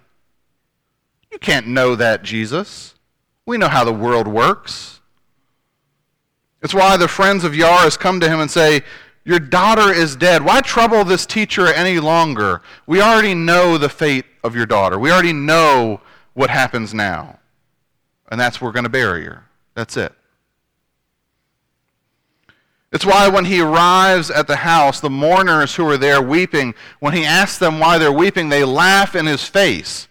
You 1.30 1.38
can't 1.38 1.68
know 1.68 1.94
that, 1.94 2.24
Jesus. 2.24 2.94
We 3.46 3.58
know 3.58 3.68
how 3.68 3.84
the 3.84 3.92
world 3.92 4.26
works. 4.26 5.00
It's 6.62 6.74
why 6.74 6.96
the 6.96 7.06
friends 7.06 7.44
of 7.44 7.54
Jairus 7.54 7.96
come 7.96 8.18
to 8.20 8.28
him 8.28 8.40
and 8.40 8.50
say, 8.50 8.82
Your 9.28 9.38
daughter 9.38 9.92
is 9.92 10.16
dead. 10.16 10.42
Why 10.42 10.62
trouble 10.62 11.04
this 11.04 11.26
teacher 11.26 11.66
any 11.66 12.00
longer? 12.00 12.62
We 12.86 13.02
already 13.02 13.34
know 13.34 13.76
the 13.76 13.90
fate 13.90 14.24
of 14.42 14.56
your 14.56 14.64
daughter. 14.64 14.98
We 14.98 15.12
already 15.12 15.34
know 15.34 16.00
what 16.32 16.48
happens 16.48 16.94
now. 16.94 17.38
And 18.30 18.40
that's 18.40 18.58
we're 18.58 18.72
going 18.72 18.84
to 18.84 18.88
bury 18.88 19.26
her. 19.26 19.44
That's 19.74 19.98
it. 19.98 20.14
It's 22.90 23.04
why 23.04 23.28
when 23.28 23.44
he 23.44 23.60
arrives 23.60 24.30
at 24.30 24.46
the 24.46 24.56
house, 24.56 24.98
the 24.98 25.10
mourners 25.10 25.74
who 25.74 25.86
are 25.90 25.98
there 25.98 26.22
weeping, 26.22 26.74
when 27.00 27.12
he 27.12 27.26
asks 27.26 27.58
them 27.58 27.78
why 27.78 27.98
they're 27.98 28.10
weeping, 28.10 28.48
they 28.48 28.64
laugh 28.64 29.14
in 29.14 29.26
his 29.26 29.44
face. 29.44 30.08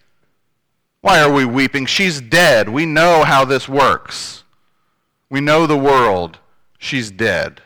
Why 1.02 1.22
are 1.22 1.34
we 1.34 1.44
weeping? 1.44 1.88
She's 1.88 2.22
dead. 2.22 2.70
We 2.70 2.86
know 2.86 3.24
how 3.24 3.46
this 3.46 3.68
works. 3.68 4.44
We 5.28 5.42
know 5.42 5.66
the 5.66 5.76
world. 5.76 6.38
She's 6.78 7.10
dead. 7.10 7.64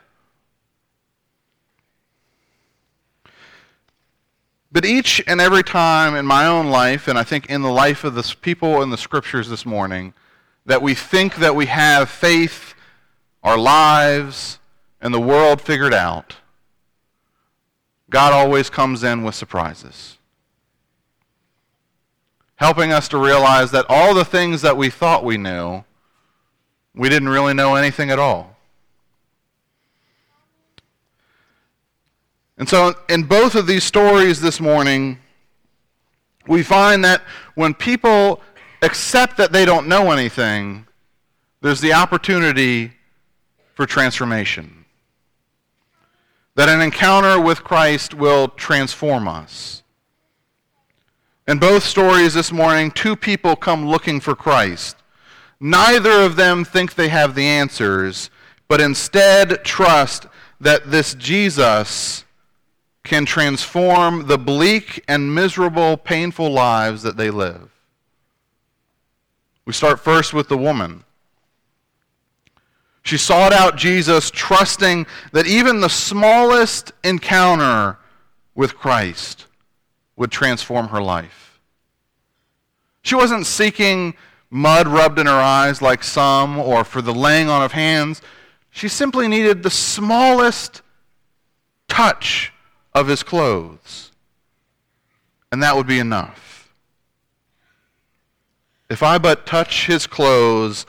But 4.72 4.86
each 4.86 5.22
and 5.28 5.42
every 5.42 5.64
time 5.64 6.16
in 6.16 6.26
my 6.26 6.46
own 6.46 6.68
life, 6.68 7.08
and 7.08 7.20
I 7.20 7.24
think 7.24 7.48
in 7.48 7.62
the 7.62 7.72
life 7.72 8.04
of 8.04 8.16
the 8.16 8.36
people 8.42 8.82
in 8.82 8.90
the 8.90 8.98
scriptures 8.98 9.50
this 9.50 9.66
morning, 9.66 10.14
that 10.66 10.82
we 10.82 10.94
think 10.94 11.36
that 11.36 11.56
we 11.56 11.66
have 11.66 12.10
faith, 12.10 12.74
our 13.44 13.58
lives, 13.58 14.60
and 15.02 15.14
the 15.14 15.20
world 15.20 15.60
figured 15.60 15.94
out, 15.94 16.38
God 18.10 18.34
always 18.34 18.70
comes 18.70 19.04
in 19.04 19.24
with 19.24 19.36
surprises. 19.36 20.18
Helping 22.56 22.92
us 22.92 23.08
to 23.10 23.18
realize 23.18 23.72
that 23.72 23.86
all 23.90 24.14
the 24.14 24.26
things 24.26 24.62
that 24.62 24.78
we 24.78 24.90
thought 24.90 25.26
we 25.26 25.38
knew, 25.38 25.84
we 26.94 27.10
didn't 27.10 27.30
really 27.30 27.54
know 27.54 27.76
anything 27.76 28.12
at 28.12 28.20
all. 28.20 28.56
And 32.62 32.70
so, 32.70 32.94
in 33.10 33.24
both 33.24 33.56
of 33.56 33.66
these 33.66 33.84
stories 33.84 34.40
this 34.40 34.62
morning, 34.62 35.18
we 36.48 36.62
find 36.62 37.04
that 37.04 37.24
when 37.56 37.74
people 37.74 38.40
accept 38.84 39.36
that 39.38 39.52
they 39.52 39.66
don't 39.66 39.88
know 39.88 40.12
anything, 40.12 40.86
there's 41.62 41.82
the 41.82 41.94
opportunity 41.94 42.92
for 43.74 43.88
transformation. 43.88 44.86
That 46.54 46.70
an 46.70 46.82
encounter 46.82 47.42
with 47.42 47.64
Christ 47.64 48.14
will 48.14 48.50
transform 48.50 49.28
us. 49.28 49.82
In 51.48 51.58
both 51.58 51.84
stories 51.84 52.36
this 52.36 52.52
morning, 52.52 52.92
two 52.92 53.16
people 53.16 53.56
come 53.56 53.88
looking 53.88 54.20
for 54.20 54.36
Christ. 54.36 54.98
Neither 55.60 56.12
of 56.12 56.36
them 56.36 56.64
think 56.64 56.94
they 56.94 57.10
have 57.10 57.34
the 57.34 57.48
answers, 57.48 58.30
but 58.68 58.80
instead 58.80 59.64
trust 59.64 60.28
that 60.60 60.92
this 60.92 61.16
Jesus 61.16 62.24
can 63.12 63.26
transform 63.26 64.28
the 64.28 64.38
bleak 64.38 65.04
and 65.06 65.36
miserable, 65.36 65.98
painful 65.98 66.50
lives 66.50 67.04
that 67.04 67.18
they 67.18 67.30
live. 67.30 67.70
We 69.66 69.74
start 69.74 70.00
first 70.00 70.34
with 70.34 70.48
the 70.48 70.58
woman. 70.58 71.04
She 73.04 73.18
sought 73.18 73.52
out 73.52 73.76
Jesus, 73.76 74.32
trusting 74.32 75.06
that 75.34 75.46
even 75.46 75.82
the 75.82 75.90
smallest 75.90 76.94
encounter 77.04 77.98
with 78.56 78.78
Christ 78.78 79.46
would 80.16 80.32
transform 80.32 80.88
her 80.88 81.02
life. 81.02 81.60
She 83.02 83.16
wasn't 83.16 83.46
seeking 83.46 84.14
mud 84.50 84.88
rubbed 84.88 85.20
in 85.20 85.26
her 85.26 85.34
eyes 85.34 85.82
like 85.82 86.02
some, 86.02 86.58
or 86.58 86.86
for 86.86 87.02
the 87.02 87.14
laying 87.14 87.50
on 87.50 87.62
of 87.62 87.74
hands. 87.74 88.22
She 88.70 88.88
simply 88.88 89.28
needed 89.28 89.64
the 89.64 89.70
smallest 89.70 90.82
touch 91.90 92.54
of 92.94 93.08
his 93.08 93.24
clothes. 93.24 94.12
And 95.52 95.62
that 95.64 95.76
would 95.76 95.88
be 95.88 96.00
enough. 96.00 96.74
If 98.90 99.04
I 99.04 99.18
but 99.18 99.46
touch 99.46 99.88
his 99.88 100.08
clothes, 100.08 100.86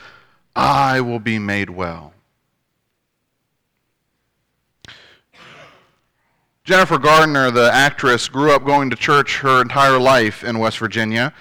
I 0.57 1.01
will 1.01 1.21
be 1.21 1.39
made 1.39 1.71
well. 1.71 2.13
Jennifer 6.65 6.99
Garner, 6.99 7.51
the 7.51 7.73
actress, 7.73 8.29
grew 8.29 8.53
up 8.53 8.65
going 8.65 8.89
to 8.91 8.97
church 8.97 9.39
her 9.39 9.61
entire 9.61 9.99
life 9.99 10.45
in 10.45 10.61
West 10.61 10.79
Virginia. 10.79 11.33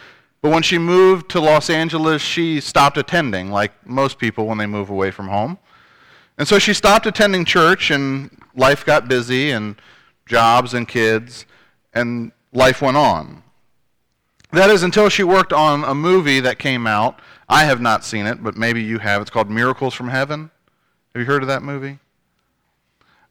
But 0.41 0.51
when 0.51 0.63
she 0.63 0.79
moved 0.79 1.29
to 1.31 1.39
Los 1.39 1.69
Angeles, 1.69 2.23
she 2.23 2.59
stopped 2.59 2.97
attending, 2.97 3.51
like 3.51 3.71
most 3.87 4.17
people 4.17 4.47
when 4.47 4.57
they 4.57 4.65
move 4.65 4.89
away 4.89 5.11
from 5.11 5.27
home. 5.27 5.59
And 6.39 6.47
so 6.47 6.57
she 6.57 6.73
stopped 6.73 7.05
attending 7.05 7.45
church, 7.45 7.91
and 7.91 8.35
life 8.55 8.83
got 8.83 9.07
busy, 9.07 9.51
and 9.51 9.75
jobs 10.31 10.73
and 10.73 10.87
kids, 10.87 11.45
and 11.93 12.31
life 12.53 12.81
went 12.81 12.95
on. 12.95 13.43
That 14.53 14.69
is 14.69 14.81
until 14.81 15.09
she 15.09 15.23
worked 15.23 15.51
on 15.51 15.83
a 15.83 15.93
movie 15.93 16.39
that 16.39 16.57
came 16.57 16.87
out. 16.87 17.19
I 17.49 17.65
have 17.65 17.81
not 17.81 18.05
seen 18.05 18.25
it, 18.25 18.41
but 18.41 18.55
maybe 18.55 18.81
you 18.81 18.99
have. 18.99 19.21
It's 19.21 19.29
called 19.29 19.49
Miracles 19.49 19.93
from 19.93 20.07
Heaven. 20.07 20.49
Have 21.13 21.19
you 21.19 21.25
heard 21.25 21.43
of 21.43 21.49
that 21.49 21.63
movie? 21.63 21.99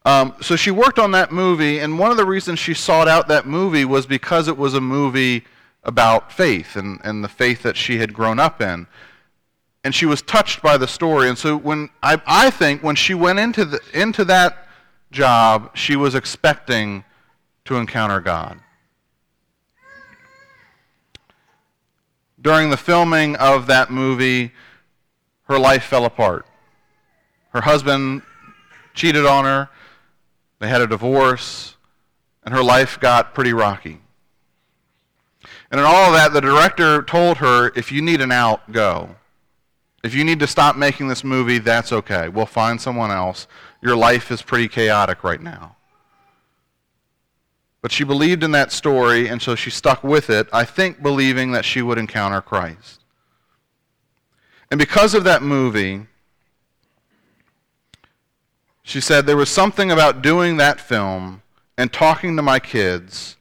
Um, 0.04 0.34
so 0.42 0.56
she 0.56 0.70
worked 0.70 0.98
on 0.98 1.12
that 1.12 1.32
movie, 1.32 1.78
and 1.78 1.98
one 1.98 2.10
of 2.10 2.18
the 2.18 2.26
reasons 2.26 2.58
she 2.58 2.74
sought 2.74 3.08
out 3.08 3.28
that 3.28 3.46
movie 3.46 3.86
was 3.86 4.04
because 4.04 4.46
it 4.46 4.58
was 4.58 4.74
a 4.74 4.80
movie 4.80 5.44
about 5.82 6.30
faith 6.30 6.76
and, 6.76 7.00
and 7.02 7.24
the 7.24 7.28
faith 7.28 7.62
that 7.62 7.78
she 7.78 7.96
had 7.96 8.12
grown 8.12 8.38
up 8.38 8.60
in. 8.60 8.86
And 9.82 9.94
she 9.94 10.04
was 10.04 10.20
touched 10.20 10.60
by 10.60 10.76
the 10.76 10.86
story. 10.86 11.30
And 11.30 11.38
so 11.38 11.56
when 11.56 11.88
I, 12.02 12.20
I 12.26 12.50
think 12.50 12.82
when 12.82 12.96
she 12.96 13.14
went 13.14 13.38
into, 13.38 13.64
the, 13.64 13.80
into 13.94 14.26
that 14.26 14.59
job, 15.10 15.76
she 15.76 15.96
was 15.96 16.14
expecting 16.14 17.04
to 17.64 17.76
encounter 17.76 18.20
God. 18.20 18.60
During 22.40 22.70
the 22.70 22.76
filming 22.76 23.36
of 23.36 23.66
that 23.66 23.90
movie, 23.90 24.52
her 25.44 25.58
life 25.58 25.84
fell 25.84 26.04
apart. 26.04 26.46
Her 27.50 27.60
husband 27.60 28.22
cheated 28.94 29.26
on 29.26 29.44
her, 29.44 29.68
they 30.58 30.68
had 30.68 30.80
a 30.80 30.86
divorce, 30.86 31.76
and 32.44 32.54
her 32.54 32.62
life 32.62 32.98
got 33.00 33.34
pretty 33.34 33.52
rocky. 33.52 34.00
And 35.70 35.80
in 35.80 35.86
all 35.86 36.06
of 36.06 36.14
that, 36.14 36.32
the 36.32 36.40
director 36.40 37.02
told 37.02 37.38
her, 37.38 37.72
if 37.76 37.92
you 37.92 38.02
need 38.02 38.20
an 38.20 38.32
out, 38.32 38.72
go. 38.72 39.16
If 40.02 40.14
you 40.14 40.24
need 40.24 40.40
to 40.40 40.46
stop 40.46 40.76
making 40.76 41.08
this 41.08 41.22
movie, 41.24 41.58
that's 41.58 41.92
okay. 41.92 42.28
We'll 42.28 42.46
find 42.46 42.80
someone 42.80 43.10
else. 43.10 43.46
Your 43.82 43.96
life 43.96 44.30
is 44.30 44.40
pretty 44.40 44.68
chaotic 44.68 45.22
right 45.22 45.40
now. 45.40 45.76
But 47.82 47.92
she 47.92 48.04
believed 48.04 48.42
in 48.42 48.52
that 48.52 48.72
story, 48.72 49.28
and 49.28 49.40
so 49.40 49.54
she 49.54 49.70
stuck 49.70 50.04
with 50.04 50.30
it, 50.30 50.48
I 50.52 50.64
think 50.64 51.02
believing 51.02 51.52
that 51.52 51.64
she 51.64 51.82
would 51.82 51.98
encounter 51.98 52.40
Christ. 52.40 53.00
And 54.70 54.78
because 54.78 55.14
of 55.14 55.24
that 55.24 55.42
movie, 55.42 56.06
she 58.82 59.00
said, 59.00 59.26
there 59.26 59.36
was 59.36 59.48
something 59.48 59.90
about 59.90 60.22
doing 60.22 60.56
that 60.58 60.80
film 60.80 61.42
and 61.76 61.92
talking 61.92 62.36
to 62.36 62.42
my 62.42 62.58
kids 62.58 63.36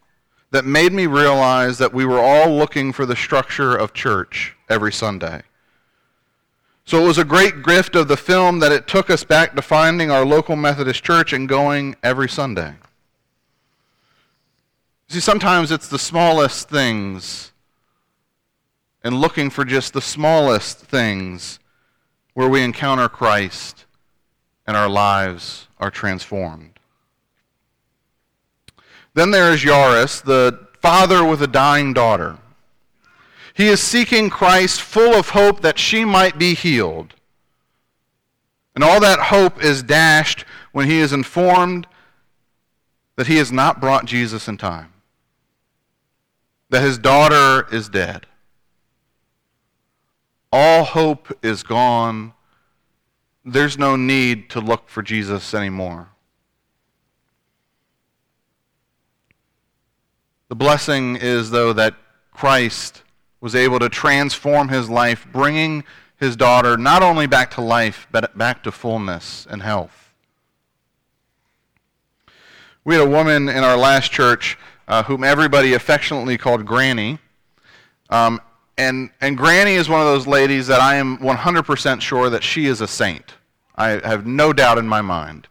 that 0.51 0.65
made 0.65 0.93
me 0.93 1.05
realize 1.05 1.77
that 1.77 1.93
we 1.93 2.05
were 2.05 2.19
all 2.19 2.49
looking 2.49 2.91
for 2.91 3.05
the 3.05 3.15
structure 3.15 3.75
of 3.75 3.93
church 3.93 4.55
every 4.69 4.91
Sunday. 4.91 5.43
So 6.89 6.99
it 7.03 7.05
was 7.05 7.19
a 7.19 7.23
great 7.23 7.61
gift 7.61 7.95
of 7.95 8.07
the 8.07 8.17
film 8.17 8.57
that 8.61 8.71
it 8.71 8.87
took 8.87 9.11
us 9.11 9.23
back 9.23 9.55
to 9.55 9.61
finding 9.61 10.09
our 10.09 10.25
local 10.25 10.55
Methodist 10.55 11.03
church 11.03 11.33
and 11.33 11.47
going 11.47 11.95
every 12.01 12.27
Sunday. 12.27 12.73
See, 15.07 15.19
sometimes 15.19 15.69
it's 15.69 15.87
the 15.87 15.99
smallest 15.99 16.67
things 16.67 17.51
and 19.03 19.21
looking 19.21 19.51
for 19.51 19.63
just 19.65 19.93
the 19.93 20.01
smallest 20.01 20.79
things 20.79 21.59
where 22.33 22.49
we 22.49 22.63
encounter 22.63 23.07
Christ 23.07 23.85
and 24.65 24.75
our 24.75 24.89
lives 24.89 25.67
are 25.77 25.91
transformed. 25.91 26.79
Then 29.13 29.29
there 29.29 29.51
is 29.51 29.63
Jairus, 29.63 30.21
the 30.21 30.67
father 30.81 31.23
with 31.23 31.43
a 31.43 31.47
dying 31.47 31.93
daughter. 31.93 32.39
He 33.59 33.67
is 33.67 33.81
seeking 33.81 34.29
Christ 34.29 34.81
full 34.81 35.13
of 35.13 35.31
hope 35.31 35.59
that 35.63 35.77
she 35.77 36.05
might 36.05 36.39
be 36.39 36.53
healed. 36.53 37.13
And 38.73 38.85
all 38.85 39.01
that 39.01 39.19
hope 39.19 39.61
is 39.61 39.83
dashed 39.83 40.45
when 40.71 40.89
he 40.89 40.99
is 40.99 41.11
informed 41.11 41.85
that 43.17 43.27
he 43.27 43.35
has 43.35 43.51
not 43.51 43.81
brought 43.81 44.05
Jesus 44.05 44.47
in 44.47 44.55
time, 44.55 44.93
that 46.69 46.81
his 46.81 46.97
daughter 46.97 47.67
is 47.75 47.89
dead. 47.89 48.27
All 50.53 50.85
hope 50.85 51.37
is 51.43 51.61
gone. 51.61 52.31
There's 53.43 53.77
no 53.77 53.97
need 53.97 54.49
to 54.51 54.61
look 54.61 54.87
for 54.87 55.03
Jesus 55.03 55.53
anymore. 55.53 56.07
The 60.47 60.55
blessing 60.55 61.17
is, 61.17 61.51
though, 61.51 61.73
that 61.73 61.95
Christ 62.31 63.03
was 63.41 63.55
able 63.55 63.79
to 63.79 63.89
transform 63.89 64.69
his 64.69 64.89
life, 64.89 65.27
bringing 65.31 65.83
his 66.17 66.35
daughter 66.35 66.77
not 66.77 67.01
only 67.01 67.27
back 67.27 67.51
to 67.51 67.61
life, 67.61 68.07
but 68.11 68.37
back 68.37 68.63
to 68.63 68.71
fullness 68.71 69.47
and 69.49 69.61
health. 69.61 70.13
We 72.83 72.95
had 72.95 73.07
a 73.07 73.09
woman 73.09 73.49
in 73.49 73.63
our 73.63 73.77
last 73.77 74.11
church 74.11 74.57
uh, 74.87 75.03
whom 75.03 75.23
everybody 75.23 75.73
affectionately 75.73 76.37
called 76.37 76.65
Granny. 76.65 77.19
Um, 78.09 78.41
and, 78.77 79.11
and 79.21 79.37
Granny 79.37 79.73
is 79.73 79.87
one 79.87 80.01
of 80.01 80.07
those 80.07 80.25
ladies 80.25 80.67
that 80.67 80.81
I 80.81 80.95
am 80.95 81.17
100% 81.19 82.01
sure 82.01 82.29
that 82.29 82.43
she 82.43 82.65
is 82.65 82.81
a 82.81 82.87
saint. 82.87 83.35
I 83.75 84.05
have 84.07 84.25
no 84.25 84.51
doubt 84.51 84.77
in 84.77 84.87
my 84.87 85.01
mind. 85.01 85.47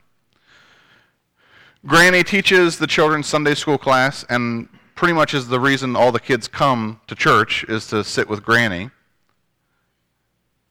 Granny 1.87 2.25
teaches 2.25 2.79
the 2.79 2.87
children's 2.87 3.27
Sunday 3.27 3.55
school 3.55 3.79
class 3.79 4.25
and 4.29 4.69
pretty 4.99 5.15
much 5.15 5.33
is 5.33 5.47
the 5.47 5.61
reason 5.61 5.95
all 5.95 6.11
the 6.11 6.19
kids 6.19 6.49
come 6.49 7.01
to 7.07 7.15
church 7.15 7.63
is 7.69 7.87
to 7.87 8.03
sit 8.03 8.29
with 8.29 8.43
Granny. 8.43 8.91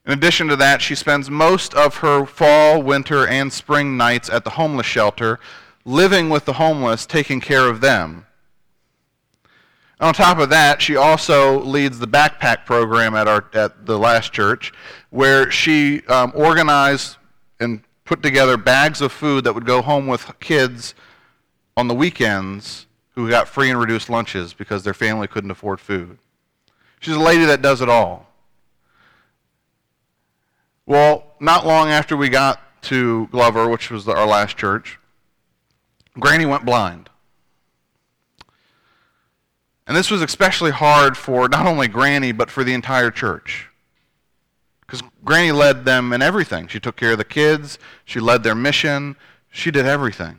In 0.06 0.12
addition 0.12 0.50
to 0.50 0.58
that, 0.58 0.82
she 0.82 0.96
spends 0.96 1.30
most 1.30 1.74
of 1.74 1.96
her 2.00 2.26
fall, 2.26 2.84
winter, 2.84 3.26
and 3.26 3.54
spring 3.54 3.96
nights 3.96 4.30
at 4.30 4.44
the 4.44 4.50
homeless 4.50 4.86
shelter, 4.86 5.40
living 5.86 6.30
with 6.30 6.44
the 6.44 6.52
homeless, 6.52 7.06
taking 7.06 7.40
care 7.40 7.70
of 7.70 7.80
them. 7.80 8.26
On 10.02 10.14
top 10.14 10.40
of 10.40 10.50
that, 10.50 10.82
she 10.82 10.98
also 10.98 11.62
leads 11.62 11.98
the 11.98 12.06
backpack 12.06 12.66
program 12.66 13.16
at, 13.16 13.30
our, 13.30 13.46
at 13.54 13.86
the 13.86 13.98
last 13.98 14.34
church, 14.34 14.74
where 15.10 15.50
she 15.50 16.06
um, 16.08 16.34
organized 16.36 17.16
and 17.62 17.82
put 18.04 18.22
together 18.22 18.58
bags 18.58 19.00
of 19.00 19.14
food 19.14 19.46
that 19.46 19.54
would 19.54 19.66
go 19.66 19.82
home 19.82 20.06
with 20.06 20.38
kids 20.42 20.96
on 21.78 21.88
the 21.88 21.96
weekends 21.96 22.87
who 23.18 23.28
got 23.28 23.48
free 23.48 23.72
and 23.72 23.80
reduced 23.80 24.12
lunches 24.12 24.54
because 24.54 24.84
their 24.84 24.94
family 24.94 25.28
couldn't 25.28 25.50
afford 25.50 25.80
food. 25.80 26.20
She's 27.00 27.16
a 27.16 27.20
lady 27.20 27.46
that 27.46 27.64
does 27.64 27.82
it 27.82 27.90
all. 27.90 28.28
Well, 30.86 31.26
not 31.40 31.66
long 31.66 31.90
after 31.90 32.16
we 32.16 32.30
got 32.30 32.62
to 32.84 33.26
Glover, 33.32 33.68
which 33.68 33.90
was 33.90 34.08
our 34.08 34.28
last 34.28 34.56
church, 34.56 35.00
Granny 36.20 36.46
went 36.46 36.64
blind. 36.64 37.10
And 39.88 39.98
this 39.98 40.12
was 40.12 40.22
especially 40.22 40.70
hard 40.70 41.18
for 41.18 41.50
not 41.50 41.66
only 41.66 41.88
Granny, 41.88 42.32
but 42.32 42.52
for 42.52 42.64
the 42.64 42.76
entire 42.76 43.10
church. 43.10 43.68
Because 44.82 45.02
Granny 45.26 45.52
led 45.52 45.86
them 45.86 46.14
in 46.14 46.22
everything. 46.22 46.68
She 46.68 46.80
took 46.80 46.96
care 46.96 47.14
of 47.14 47.18
the 47.18 47.26
kids, 47.26 47.80
she 48.06 48.20
led 48.20 48.44
their 48.44 48.54
mission, 48.54 49.16
she 49.50 49.72
did 49.72 49.88
everything. 49.88 50.38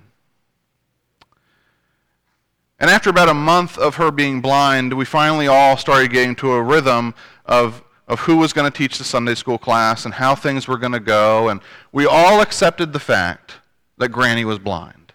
And 2.79 2.91
after 2.91 3.11
about 3.11 3.29
a 3.29 3.35
month 3.35 3.77
of 3.77 3.97
her 3.97 4.11
being 4.11 4.41
blind, 4.41 4.93
we 4.93 5.05
finally 5.05 5.49
all 5.49 5.77
started 5.77 6.13
getting 6.13 6.37
to 6.37 6.53
a 6.53 6.63
rhythm 6.63 7.15
of 7.45 7.83
of 8.09 8.21
who 8.21 8.39
was 8.39 8.53
going 8.53 8.71
to 8.71 8.77
teach 8.77 8.99
the 8.99 9.05
Sunday 9.05 9.35
school 9.35 9.59
class 9.59 10.07
and 10.07 10.15
how 10.15 10.35
things 10.35 10.67
were 10.67 10.79
going 10.79 10.93
to 10.93 11.01
go. 11.01 11.51
And 11.51 11.61
we 11.93 12.07
all 12.07 12.41
accepted 12.41 12.93
the 12.93 12.99
fact 12.99 13.57
that 13.99 14.09
Granny 14.09 14.45
was 14.45 14.59
blind. 14.59 15.13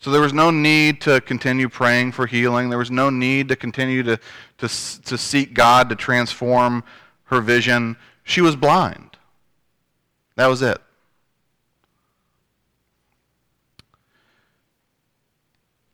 So 0.00 0.10
there 0.10 0.20
was 0.20 0.34
no 0.34 0.50
need 0.50 1.00
to 1.00 1.20
continue 1.22 1.68
praying 1.68 2.12
for 2.12 2.26
healing. 2.26 2.68
There 2.68 2.78
was 2.78 2.90
no 2.90 3.10
need 3.10 3.48
to 3.48 3.56
continue 3.56 4.02
to, 4.02 4.18
to, 4.58 4.68
to 4.68 5.18
seek 5.18 5.54
God 5.54 5.88
to 5.88 5.96
transform 5.96 6.84
her 7.24 7.40
vision. 7.40 7.96
She 8.22 8.40
was 8.40 8.54
blind. 8.54 9.16
That 10.36 10.46
was 10.46 10.60
it. 10.60 10.78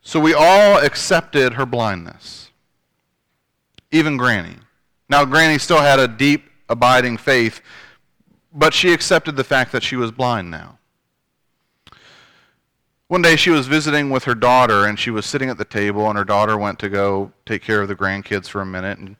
So 0.02 0.18
we 0.20 0.34
all 0.34 0.78
accepted 0.78 1.54
her 1.54 1.64
blindness, 1.64 2.50
even 3.90 4.16
Granny. 4.16 4.56
Now, 5.08 5.24
Granny 5.24 5.58
still 5.58 5.80
had 5.80 6.00
a 6.00 6.08
deep, 6.08 6.50
abiding 6.68 7.18
faith, 7.18 7.60
but 8.52 8.74
she 8.74 8.92
accepted 8.92 9.36
the 9.36 9.44
fact 9.44 9.72
that 9.72 9.82
she 9.82 9.96
was 9.96 10.10
blind 10.10 10.50
now. 10.50 10.78
One 13.06 13.22
day 13.22 13.36
she 13.36 13.50
was 13.50 13.66
visiting 13.66 14.08
with 14.08 14.24
her 14.24 14.34
daughter, 14.34 14.86
and 14.86 14.98
she 14.98 15.10
was 15.10 15.26
sitting 15.26 15.50
at 15.50 15.58
the 15.58 15.66
table, 15.66 16.08
and 16.08 16.16
her 16.16 16.24
daughter 16.24 16.56
went 16.56 16.78
to 16.78 16.88
go 16.88 17.32
take 17.44 17.62
care 17.62 17.82
of 17.82 17.88
the 17.88 17.94
grandkids 17.94 18.48
for 18.48 18.62
a 18.62 18.66
minute. 18.66 18.98
And 18.98 19.16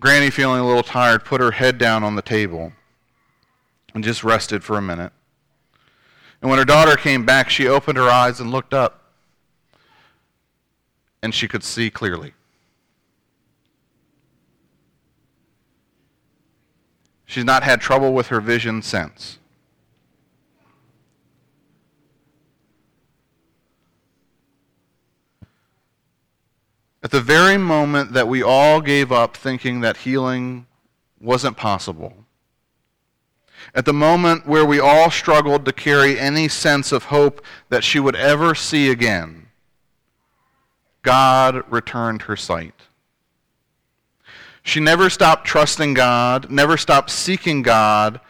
Granny, 0.00 0.28
feeling 0.28 0.60
a 0.60 0.66
little 0.66 0.82
tired, 0.82 1.24
put 1.24 1.40
her 1.40 1.52
head 1.52 1.78
down 1.78 2.02
on 2.02 2.16
the 2.16 2.22
table 2.22 2.72
and 3.94 4.04
just 4.04 4.24
rested 4.24 4.62
for 4.64 4.76
a 4.76 4.82
minute. 4.82 5.12
And 6.42 6.50
when 6.50 6.58
her 6.58 6.64
daughter 6.64 6.96
came 6.96 7.24
back, 7.24 7.48
she 7.48 7.66
opened 7.66 7.96
her 7.96 8.10
eyes 8.10 8.40
and 8.40 8.50
looked 8.50 8.74
up, 8.74 9.07
and 11.22 11.34
she 11.34 11.48
could 11.48 11.64
see 11.64 11.90
clearly. 11.90 12.34
She's 17.26 17.44
not 17.44 17.62
had 17.62 17.80
trouble 17.80 18.14
with 18.14 18.28
her 18.28 18.40
vision 18.40 18.80
since. 18.80 19.38
At 27.02 27.10
the 27.10 27.20
very 27.20 27.58
moment 27.58 28.12
that 28.12 28.28
we 28.28 28.42
all 28.42 28.80
gave 28.80 29.12
up 29.12 29.36
thinking 29.36 29.80
that 29.80 29.98
healing 29.98 30.66
wasn't 31.20 31.56
possible, 31.56 32.24
at 33.74 33.84
the 33.84 33.92
moment 33.92 34.46
where 34.46 34.64
we 34.64 34.80
all 34.80 35.10
struggled 35.10 35.64
to 35.64 35.72
carry 35.72 36.18
any 36.18 36.48
sense 36.48 36.92
of 36.92 37.04
hope 37.04 37.44
that 37.68 37.84
she 37.84 38.00
would 38.00 38.16
ever 38.16 38.54
see 38.54 38.90
again, 38.90 39.47
God 41.08 41.64
returned 41.70 42.20
her 42.22 42.36
sight. 42.36 42.74
She 44.62 44.78
never 44.78 45.08
stopped 45.08 45.46
trusting 45.46 45.94
God, 45.94 46.50
never 46.50 46.76
stopped 46.76 47.08
seeking 47.08 47.62
God. 47.62 48.20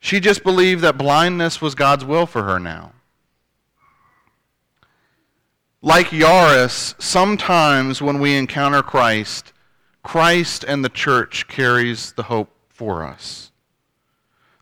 She 0.00 0.18
just 0.18 0.42
believed 0.42 0.82
that 0.82 0.98
blindness 0.98 1.62
was 1.62 1.76
God's 1.76 2.04
will 2.04 2.26
for 2.26 2.42
her 2.42 2.58
now. 2.58 2.90
Like 5.80 6.08
Jairus, 6.08 6.96
sometimes 6.98 8.02
when 8.02 8.18
we 8.18 8.36
encounter 8.36 8.82
Christ, 8.82 9.52
Christ 10.02 10.64
and 10.66 10.84
the 10.84 10.88
church 10.88 11.46
carries 11.46 12.14
the 12.14 12.24
hope 12.24 12.50
for 12.68 13.04
us. 13.04 13.52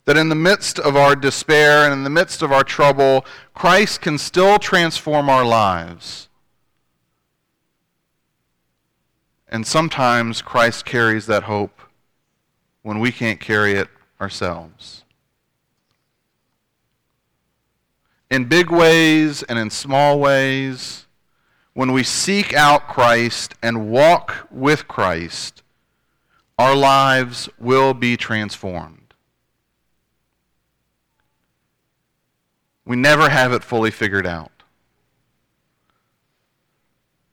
That 0.05 0.19
in 0.19 0.29
the 0.29 0.35
midst 0.35 0.79
of 0.79 0.95
our 0.95 1.17
despair 1.17 1.87
and 1.87 1.95
in 1.95 2.05
the 2.05 2.11
midst 2.11 2.43
of 2.43 2.53
our 2.53 2.65
trouble, 2.65 3.25
Christ 3.55 4.03
can 4.03 4.19
still 4.19 4.59
transform 4.59 5.31
our 5.31 5.47
lives. 5.47 6.29
And 9.49 9.67
sometimes 9.67 10.43
Christ 10.43 10.85
carries 10.85 11.27
that 11.27 11.45
hope 11.45 11.81
when 12.83 12.99
we 12.99 13.13
can't 13.13 13.41
carry 13.41 13.73
it 13.73 13.89
ourselves. 14.21 15.05
In 18.31 18.47
big 18.47 18.71
ways 18.71 19.43
and 19.45 19.59
in 19.59 19.71
small 19.71 20.19
ways, 20.19 21.07
when 21.75 21.93
we 21.93 22.03
seek 22.03 22.55
out 22.55 22.89
Christ 22.89 23.55
and 23.63 23.91
walk 23.91 24.47
with 24.51 24.89
Christ, 24.89 25.63
our 26.59 26.75
lives 26.75 27.49
will 27.59 27.95
be 27.95 28.17
transformed. 28.17 29.15
We 32.85 32.97
never 32.97 33.29
have 33.29 33.53
it 33.53 33.65
fully 33.65 33.91
figured 33.91 34.27
out. 34.27 34.54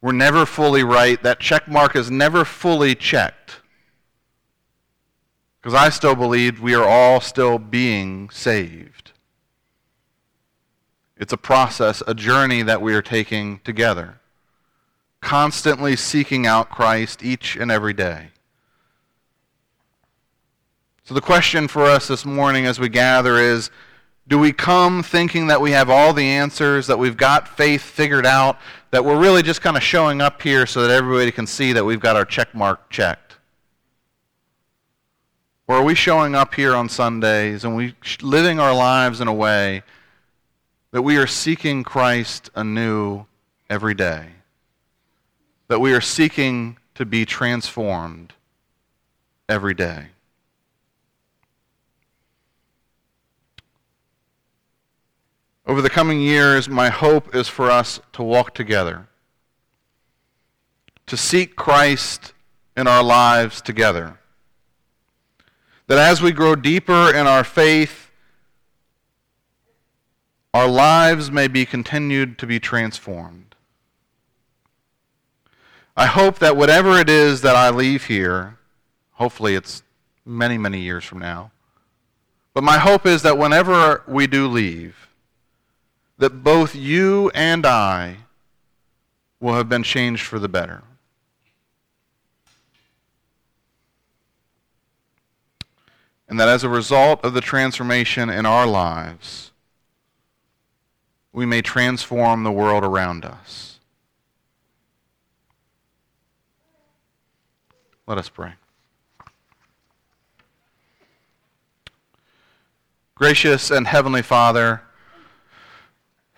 We're 0.01 0.11
never 0.13 0.45
fully 0.45 0.83
right. 0.83 1.21
That 1.21 1.39
check 1.39 1.67
mark 1.67 1.95
is 1.95 2.09
never 2.09 2.43
fully 2.43 2.95
checked. 2.95 3.61
Because 5.61 5.75
I 5.75 5.89
still 5.89 6.15
believe 6.15 6.59
we 6.59 6.73
are 6.73 6.87
all 6.87 7.21
still 7.21 7.59
being 7.59 8.29
saved. 8.31 9.11
It's 11.17 11.31
a 11.31 11.37
process, 11.37 12.01
a 12.07 12.15
journey 12.15 12.63
that 12.63 12.81
we 12.81 12.95
are 12.95 13.01
taking 13.03 13.59
together, 13.59 14.19
constantly 15.21 15.95
seeking 15.95 16.47
out 16.47 16.71
Christ 16.71 17.23
each 17.23 17.55
and 17.55 17.69
every 17.69 17.93
day. 17.93 18.29
So 21.03 21.13
the 21.13 21.21
question 21.21 21.67
for 21.67 21.83
us 21.83 22.07
this 22.07 22.25
morning 22.25 22.65
as 22.65 22.79
we 22.79 22.89
gather 22.89 23.37
is 23.37 23.69
do 24.27 24.37
we 24.37 24.53
come 24.53 25.03
thinking 25.03 25.47
that 25.47 25.59
we 25.59 25.71
have 25.71 25.89
all 25.89 26.13
the 26.13 26.25
answers, 26.25 26.87
that 26.87 26.97
we've 26.97 27.17
got 27.17 27.47
faith 27.47 27.81
figured 27.81 28.25
out, 28.25 28.57
that 28.91 29.03
we're 29.03 29.19
really 29.19 29.41
just 29.41 29.61
kind 29.61 29.75
of 29.75 29.83
showing 29.83 30.21
up 30.21 30.41
here 30.41 30.65
so 30.65 30.81
that 30.81 30.91
everybody 30.91 31.31
can 31.31 31.47
see 31.47 31.73
that 31.73 31.83
we've 31.83 31.99
got 31.99 32.15
our 32.15 32.25
check 32.25 32.53
mark 32.53 32.89
checked? 32.89 33.37
Or 35.67 35.77
are 35.77 35.83
we 35.83 35.95
showing 35.95 36.35
up 36.35 36.53
here 36.53 36.75
on 36.75 36.89
Sundays 36.89 37.63
and 37.63 37.75
we 37.75 37.95
living 38.21 38.59
our 38.59 38.73
lives 38.73 39.21
in 39.21 39.27
a 39.27 39.33
way 39.33 39.83
that 40.91 41.01
we 41.01 41.17
are 41.17 41.27
seeking 41.27 41.83
Christ 41.83 42.49
anew 42.55 43.25
every 43.69 43.93
day? 43.93 44.27
That 45.67 45.79
we 45.79 45.93
are 45.93 46.01
seeking 46.01 46.77
to 46.95 47.05
be 47.05 47.25
transformed 47.25 48.33
every 49.47 49.73
day? 49.73 50.07
Over 55.71 55.81
the 55.81 55.89
coming 55.89 56.19
years, 56.19 56.67
my 56.67 56.89
hope 56.89 57.33
is 57.33 57.47
for 57.47 57.71
us 57.71 58.01
to 58.11 58.23
walk 58.23 58.53
together, 58.53 59.07
to 61.05 61.15
seek 61.15 61.55
Christ 61.55 62.33
in 62.75 62.87
our 62.87 63.01
lives 63.01 63.61
together. 63.61 64.19
That 65.87 65.97
as 65.97 66.21
we 66.21 66.33
grow 66.33 66.55
deeper 66.55 67.15
in 67.15 67.25
our 67.25 67.45
faith, 67.45 68.11
our 70.53 70.67
lives 70.67 71.31
may 71.31 71.47
be 71.47 71.65
continued 71.65 72.37
to 72.39 72.45
be 72.45 72.59
transformed. 72.59 73.55
I 75.95 76.07
hope 76.07 76.39
that 76.39 76.57
whatever 76.57 76.99
it 76.99 77.09
is 77.09 77.39
that 77.43 77.55
I 77.55 77.69
leave 77.69 78.07
here, 78.07 78.57
hopefully 79.11 79.55
it's 79.55 79.83
many, 80.25 80.57
many 80.57 80.81
years 80.81 81.05
from 81.05 81.19
now, 81.19 81.51
but 82.53 82.61
my 82.61 82.77
hope 82.77 83.05
is 83.05 83.21
that 83.21 83.37
whenever 83.37 84.03
we 84.05 84.27
do 84.27 84.49
leave, 84.49 85.07
that 86.21 86.43
both 86.43 86.75
you 86.75 87.31
and 87.33 87.65
I 87.65 88.17
will 89.39 89.55
have 89.55 89.67
been 89.67 89.81
changed 89.81 90.21
for 90.21 90.37
the 90.37 90.47
better. 90.47 90.83
And 96.29 96.39
that 96.39 96.47
as 96.47 96.63
a 96.63 96.69
result 96.69 97.25
of 97.25 97.33
the 97.33 97.41
transformation 97.41 98.29
in 98.29 98.45
our 98.45 98.67
lives, 98.67 99.51
we 101.33 101.47
may 101.47 101.63
transform 101.63 102.43
the 102.43 102.51
world 102.51 102.83
around 102.83 103.25
us. 103.25 103.79
Let 108.05 108.19
us 108.19 108.29
pray. 108.29 108.53
Gracious 113.15 113.71
and 113.71 113.87
Heavenly 113.87 114.21
Father, 114.21 114.83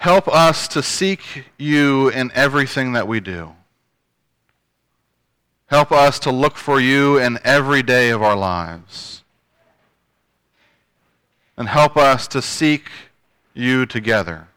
Help 0.03 0.27
us 0.27 0.67
to 0.67 0.83
seek 0.83 1.45
you 1.57 2.09
in 2.09 2.29
everything 2.35 2.91
that 2.91 3.07
we 3.07 3.21
do. 3.21 3.53
Help 5.67 5.93
us 5.93 6.19
to 6.19 6.29
look 6.29 6.57
for 6.57 6.77
you 6.77 7.17
in 7.17 7.39
every 7.45 7.81
day 7.81 8.09
of 8.09 8.21
our 8.21 8.35
lives. 8.35 9.23
And 11.55 11.69
help 11.69 11.95
us 11.95 12.27
to 12.27 12.41
seek 12.41 12.89
you 13.53 13.85
together, 13.85 14.49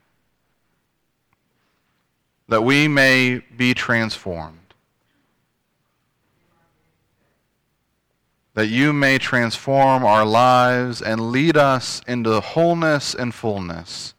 that 2.49 2.65
we 2.65 2.89
may 2.89 3.41
be 3.57 3.73
transformed. 3.73 4.75
That 8.55 8.67
you 8.67 8.93
may 8.93 9.19
transform 9.19 10.05
our 10.05 10.25
lives 10.25 11.01
and 11.01 11.31
lead 11.31 11.57
us 11.57 12.03
into 12.09 12.41
wholeness 12.41 13.15
and 13.15 13.33
fullness 13.33 14.13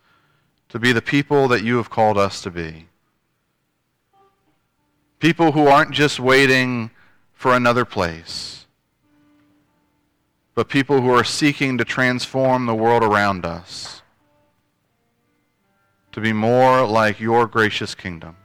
to 0.69 0.79
be 0.79 0.91
the 0.91 1.01
people 1.01 1.47
that 1.47 1.63
you 1.63 1.77
have 1.77 1.89
called 1.89 2.17
us 2.17 2.41
to 2.41 2.51
be. 2.51 2.87
People 5.19 5.53
who 5.53 5.67
aren't 5.67 5.91
just 5.91 6.19
waiting 6.19 6.91
for 7.33 7.53
another 7.53 7.85
place, 7.85 8.65
but 10.53 10.69
people 10.69 11.01
who 11.01 11.09
are 11.09 11.23
seeking 11.23 11.77
to 11.77 11.85
transform 11.85 12.65
the 12.65 12.75
world 12.75 13.03
around 13.03 13.45
us 13.45 14.01
to 16.11 16.21
be 16.21 16.33
more 16.33 16.85
like 16.85 17.19
your 17.19 17.45
gracious 17.47 17.93
kingdom. 17.93 18.35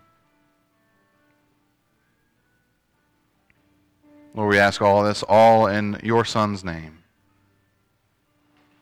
Lord, 4.34 4.50
we 4.50 4.58
ask 4.58 4.80
all 4.80 5.02
this 5.02 5.22
all 5.22 5.66
in 5.66 5.98
your 6.02 6.24
Son's 6.24 6.64
name. 6.64 6.98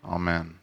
Amen. 0.04 0.59